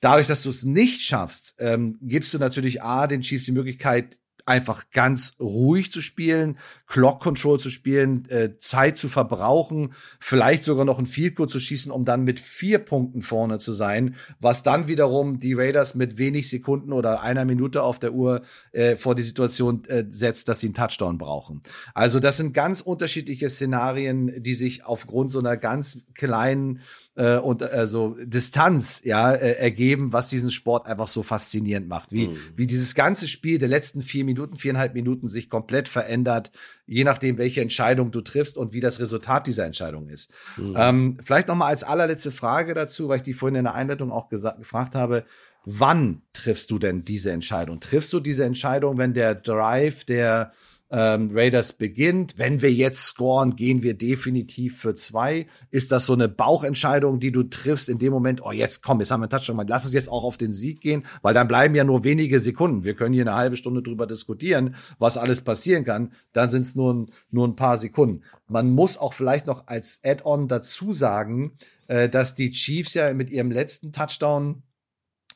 [0.00, 4.20] Dadurch, dass du es nicht schaffst, ähm, gibst du natürlich A, den Chiefs die Möglichkeit,
[4.46, 10.84] einfach ganz ruhig zu spielen, Clock Control zu spielen, äh, Zeit zu verbrauchen, vielleicht sogar
[10.84, 14.62] noch ein Field Goal zu schießen, um dann mit vier Punkten vorne zu sein, was
[14.62, 19.14] dann wiederum die Raiders mit wenig Sekunden oder einer Minute auf der Uhr äh, vor
[19.14, 21.62] die Situation äh, setzt, dass sie einen Touchdown brauchen.
[21.94, 26.80] Also das sind ganz unterschiedliche Szenarien, die sich aufgrund so einer ganz kleinen
[27.14, 32.28] äh, und also Distanz ja äh, ergeben, was diesen Sport einfach so faszinierend macht, wie
[32.28, 32.38] mhm.
[32.56, 36.52] wie dieses ganze Spiel der letzten vier Minuten, viereinhalb Minuten sich komplett verändert,
[36.86, 40.30] je nachdem welche Entscheidung du triffst und wie das Resultat dieser Entscheidung ist.
[40.56, 40.74] Mhm.
[40.76, 44.10] Ähm, vielleicht noch mal als allerletzte Frage dazu, weil ich die vorhin in der Einleitung
[44.10, 45.24] auch gefragt habe.
[45.64, 47.78] Wann triffst du denn diese Entscheidung?
[47.78, 50.52] Triffst du diese Entscheidung, wenn der Drive der
[50.92, 52.34] ähm, Raiders beginnt.
[52.36, 55.46] Wenn wir jetzt scoren, gehen wir definitiv für zwei.
[55.70, 59.10] Ist das so eine Bauchentscheidung, die du triffst in dem Moment, oh, jetzt komm, jetzt
[59.10, 61.74] haben wir einen Touchdown, lass uns jetzt auch auf den Sieg gehen, weil dann bleiben
[61.74, 62.84] ja nur wenige Sekunden.
[62.84, 66.12] Wir können hier eine halbe Stunde drüber diskutieren, was alles passieren kann.
[66.34, 68.22] Dann sind es nur, nur ein paar Sekunden.
[68.46, 71.52] Man muss auch vielleicht noch als Add-on dazu sagen,
[71.86, 74.62] äh, dass die Chiefs ja mit ihrem letzten Touchdown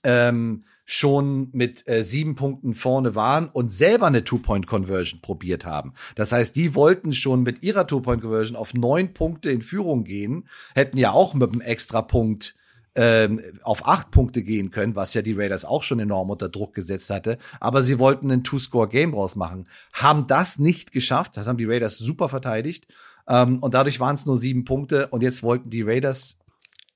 [0.07, 5.95] ähm, schon mit äh, sieben Punkten vorne waren und selber eine Two-Point-Conversion probiert haben.
[6.15, 10.97] Das heißt, die wollten schon mit ihrer Two-Point-Conversion auf neun Punkte in Führung gehen, hätten
[10.97, 12.55] ja auch mit einem Extra-Punkt
[12.95, 16.73] ähm, auf acht Punkte gehen können, was ja die Raiders auch schon enorm unter Druck
[16.73, 17.37] gesetzt hatte.
[17.59, 21.37] Aber sie wollten ein Two-Score-Game rausmachen, haben das nicht geschafft.
[21.37, 22.87] Das haben die Raiders super verteidigt.
[23.29, 25.09] Ähm, und dadurch waren es nur sieben Punkte.
[25.09, 26.39] Und jetzt wollten die Raiders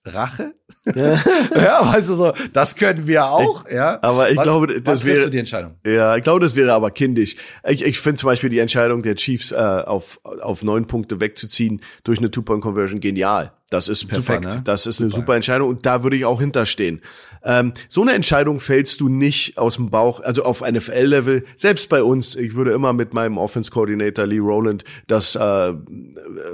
[0.04, 0.54] Rache?
[0.94, 1.12] Ja.
[1.54, 3.98] ja, weißt du so, das können wir auch, ich, ja.
[4.02, 5.74] Aber ich was, glaube, das wäre die Entscheidung.
[5.84, 7.36] Ja, ich glaube, das wäre aber kindisch.
[7.68, 11.82] Ich, ich finde zum Beispiel die Entscheidung der Chiefs äh, auf auf neun Punkte wegzuziehen
[12.04, 13.52] durch eine Two-Point-Conversion genial.
[13.70, 14.44] Das ist perfekt.
[14.44, 14.62] Super, ne?
[14.64, 15.20] Das ist eine super.
[15.20, 17.00] super Entscheidung und da würde ich auch hinterstehen.
[17.44, 21.44] Ähm, so eine Entscheidung fällst du nicht aus dem Bauch, also auf NFL-Level.
[21.56, 25.72] Selbst bei uns, ich würde immer mit meinem Offense-Coordinator Lee Rowland das äh,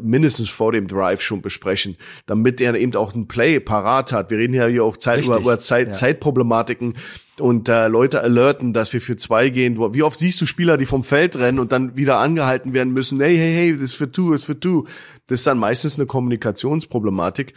[0.03, 1.97] mindestens vor dem Drive schon besprechen,
[2.27, 4.31] damit er eben auch ein Play parat hat.
[4.31, 5.93] Wir reden ja hier auch Zeit, über, über Zeit, ja.
[5.95, 6.95] Zeitproblematiken
[7.41, 9.77] und äh, Leute alerten, dass wir für zwei gehen.
[9.95, 13.21] Wie oft siehst du Spieler, die vom Feld rennen und dann wieder angehalten werden müssen?
[13.21, 14.85] Hey, hey, hey, das ist für two, das ist für two.
[15.27, 17.55] Das ist dann meistens eine Kommunikationsproblematik.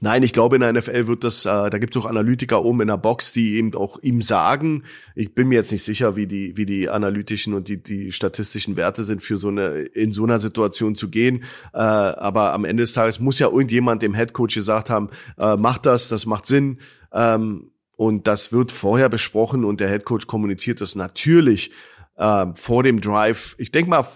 [0.00, 2.82] Nein, ich glaube, in der NFL wird das, äh, da gibt es auch Analytiker oben
[2.82, 4.82] in der Box, die eben auch ihm sagen,
[5.14, 8.76] ich bin mir jetzt nicht sicher, wie die, wie die analytischen und die, die statistischen
[8.76, 11.44] Werte sind, für so eine, in so einer Situation zu gehen.
[11.72, 15.78] Äh, aber am Ende des Tages muss ja irgendjemand dem Headcoach gesagt haben, äh, mach
[15.78, 16.80] das, das macht Sinn.
[17.12, 21.70] Ähm, und das wird vorher besprochen und der Headcoach kommuniziert das natürlich
[22.16, 23.54] äh, vor dem Drive.
[23.58, 24.06] Ich denke mal,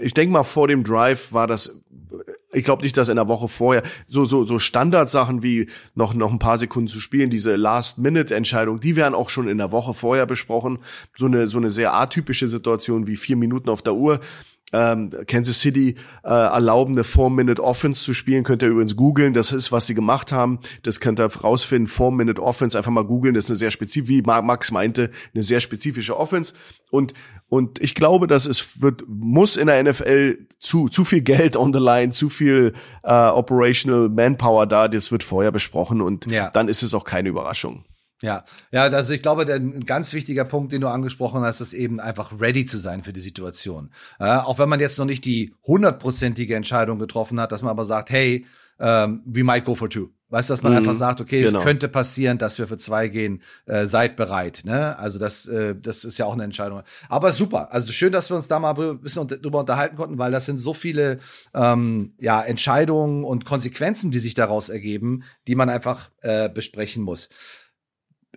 [0.00, 1.80] ich denke mal, vor dem Drive war das,
[2.52, 6.32] ich glaube nicht, dass in der Woche vorher so so so Standardsachen wie noch noch
[6.32, 10.26] ein paar Sekunden zu spielen, diese Last-Minute-Entscheidung, die werden auch schon in der Woche vorher
[10.26, 10.78] besprochen.
[11.16, 14.20] So eine so eine sehr atypische Situation wie vier Minuten auf der Uhr
[14.74, 15.94] ähm, Kansas City
[16.24, 18.42] äh, erlauben, eine Four-Minute-Offense zu spielen.
[18.42, 19.32] Könnt ihr übrigens googeln.
[19.32, 20.58] Das ist, was sie gemacht haben.
[20.82, 21.86] Das könnt ihr rausfinden.
[21.86, 22.76] Four-Minute-Offense.
[22.76, 23.34] Einfach mal googeln.
[23.34, 26.54] Das ist eine sehr spezifische, wie Max meinte, eine sehr spezifische Offense.
[26.90, 27.14] Und,
[27.48, 31.72] und ich glaube, dass es wird, muss in der NFL zu, zu viel Geld on
[31.72, 32.72] the line, zu viel
[33.04, 34.88] äh, Operational Manpower da.
[34.88, 36.50] Das wird vorher besprochen und ja.
[36.50, 37.84] dann ist es auch keine Überraschung.
[38.22, 41.72] Ja, ja, also ich glaube, der, ein ganz wichtiger Punkt, den du angesprochen hast, ist
[41.72, 43.90] eben einfach ready zu sein für die Situation.
[44.18, 47.84] Äh, auch wenn man jetzt noch nicht die hundertprozentige Entscheidung getroffen hat, dass man aber
[47.84, 48.46] sagt, hey,
[48.80, 50.10] ähm, we might go for two.
[50.30, 51.60] Weißt du, dass man mhm, einfach sagt, okay, genau.
[51.60, 54.62] es könnte passieren, dass wir für zwei gehen, äh, seid bereit.
[54.64, 54.98] Ne?
[54.98, 56.82] Also das, äh, das ist ja auch eine Entscheidung.
[57.08, 57.72] Aber super.
[57.72, 60.58] Also schön, dass wir uns da mal ein bisschen drüber unterhalten konnten, weil das sind
[60.58, 61.18] so viele
[61.54, 67.28] ähm, ja, Entscheidungen und Konsequenzen, die sich daraus ergeben, die man einfach äh, besprechen muss.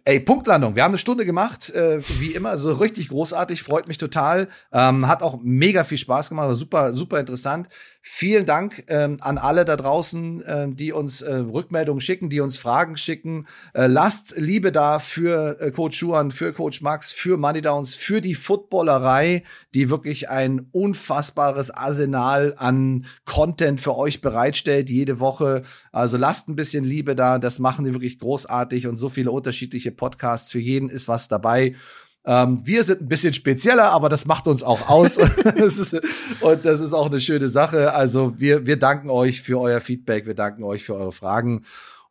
[0.08, 0.78] Ey, Punktlandung.
[0.78, 4.48] Wir haben eine Stunde gemacht, äh, wie immer, so richtig großartig, freut mich total.
[4.72, 7.68] Ähm, hat auch mega viel Spaß gemacht, super, super interessant.
[8.10, 12.58] Vielen Dank ähm, an alle da draußen, äh, die uns äh, Rückmeldungen schicken, die uns
[12.58, 13.48] Fragen schicken.
[13.74, 18.22] Äh, lasst Liebe da für äh, Coach Schuhan, für Coach Max, für Money Downs, für
[18.22, 19.44] die Footballerei,
[19.74, 25.64] die wirklich ein unfassbares Arsenal an Content für euch bereitstellt, jede Woche.
[25.92, 29.97] Also lasst ein bisschen Liebe da, das machen die wirklich großartig und so viele unterschiedliche
[29.98, 30.52] Podcasts.
[30.52, 31.76] Für jeden ist was dabei.
[32.26, 35.18] Ähm, wir sind ein bisschen spezieller, aber das macht uns auch aus.
[36.42, 37.94] und das ist auch eine schöne Sache.
[37.94, 41.64] Also wir, wir danken euch für euer Feedback, wir danken euch für eure Fragen.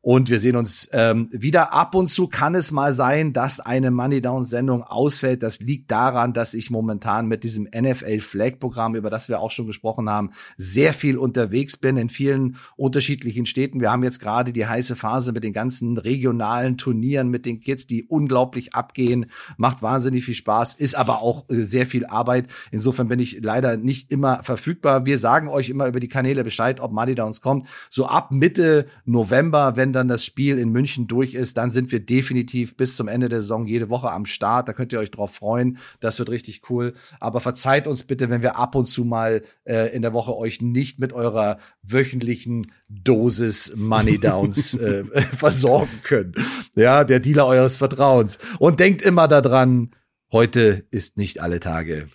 [0.06, 1.72] Und wir sehen uns ähm, wieder.
[1.72, 5.42] Ab und zu kann es mal sein, dass eine Money Down Sendung ausfällt.
[5.42, 9.50] Das liegt daran, dass ich momentan mit diesem NFL Flag Programm, über das wir auch
[9.50, 13.80] schon gesprochen haben, sehr viel unterwegs bin in vielen unterschiedlichen Städten.
[13.80, 17.88] Wir haben jetzt gerade die heiße Phase mit den ganzen regionalen Turnieren mit den Kids,
[17.88, 19.26] die unglaublich abgehen.
[19.56, 22.46] Macht wahnsinnig viel Spaß, ist aber auch äh, sehr viel Arbeit.
[22.70, 25.04] Insofern bin ich leider nicht immer verfügbar.
[25.04, 27.66] Wir sagen euch immer über die Kanäle Bescheid, ob Money Downs kommt.
[27.90, 31.98] So ab Mitte November, wenn dann das Spiel in München durch ist, dann sind wir
[31.98, 34.68] definitiv bis zum Ende der Saison jede Woche am Start.
[34.68, 35.78] Da könnt ihr euch drauf freuen.
[35.98, 36.94] Das wird richtig cool.
[37.18, 40.62] Aber verzeiht uns bitte, wenn wir ab und zu mal äh, in der Woche euch
[40.62, 45.04] nicht mit eurer wöchentlichen Dosis Money Downs äh,
[45.36, 46.34] versorgen können.
[46.74, 48.38] Ja, der Dealer eures Vertrauens.
[48.58, 49.90] Und denkt immer daran,
[50.30, 52.08] heute ist nicht alle Tage.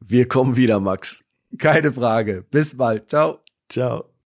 [0.00, 1.24] Wir kommen wieder, Max.
[1.58, 2.44] Keine Frage.
[2.50, 3.10] Bis bald.
[3.10, 3.40] Ciao.
[3.68, 4.13] Ciao.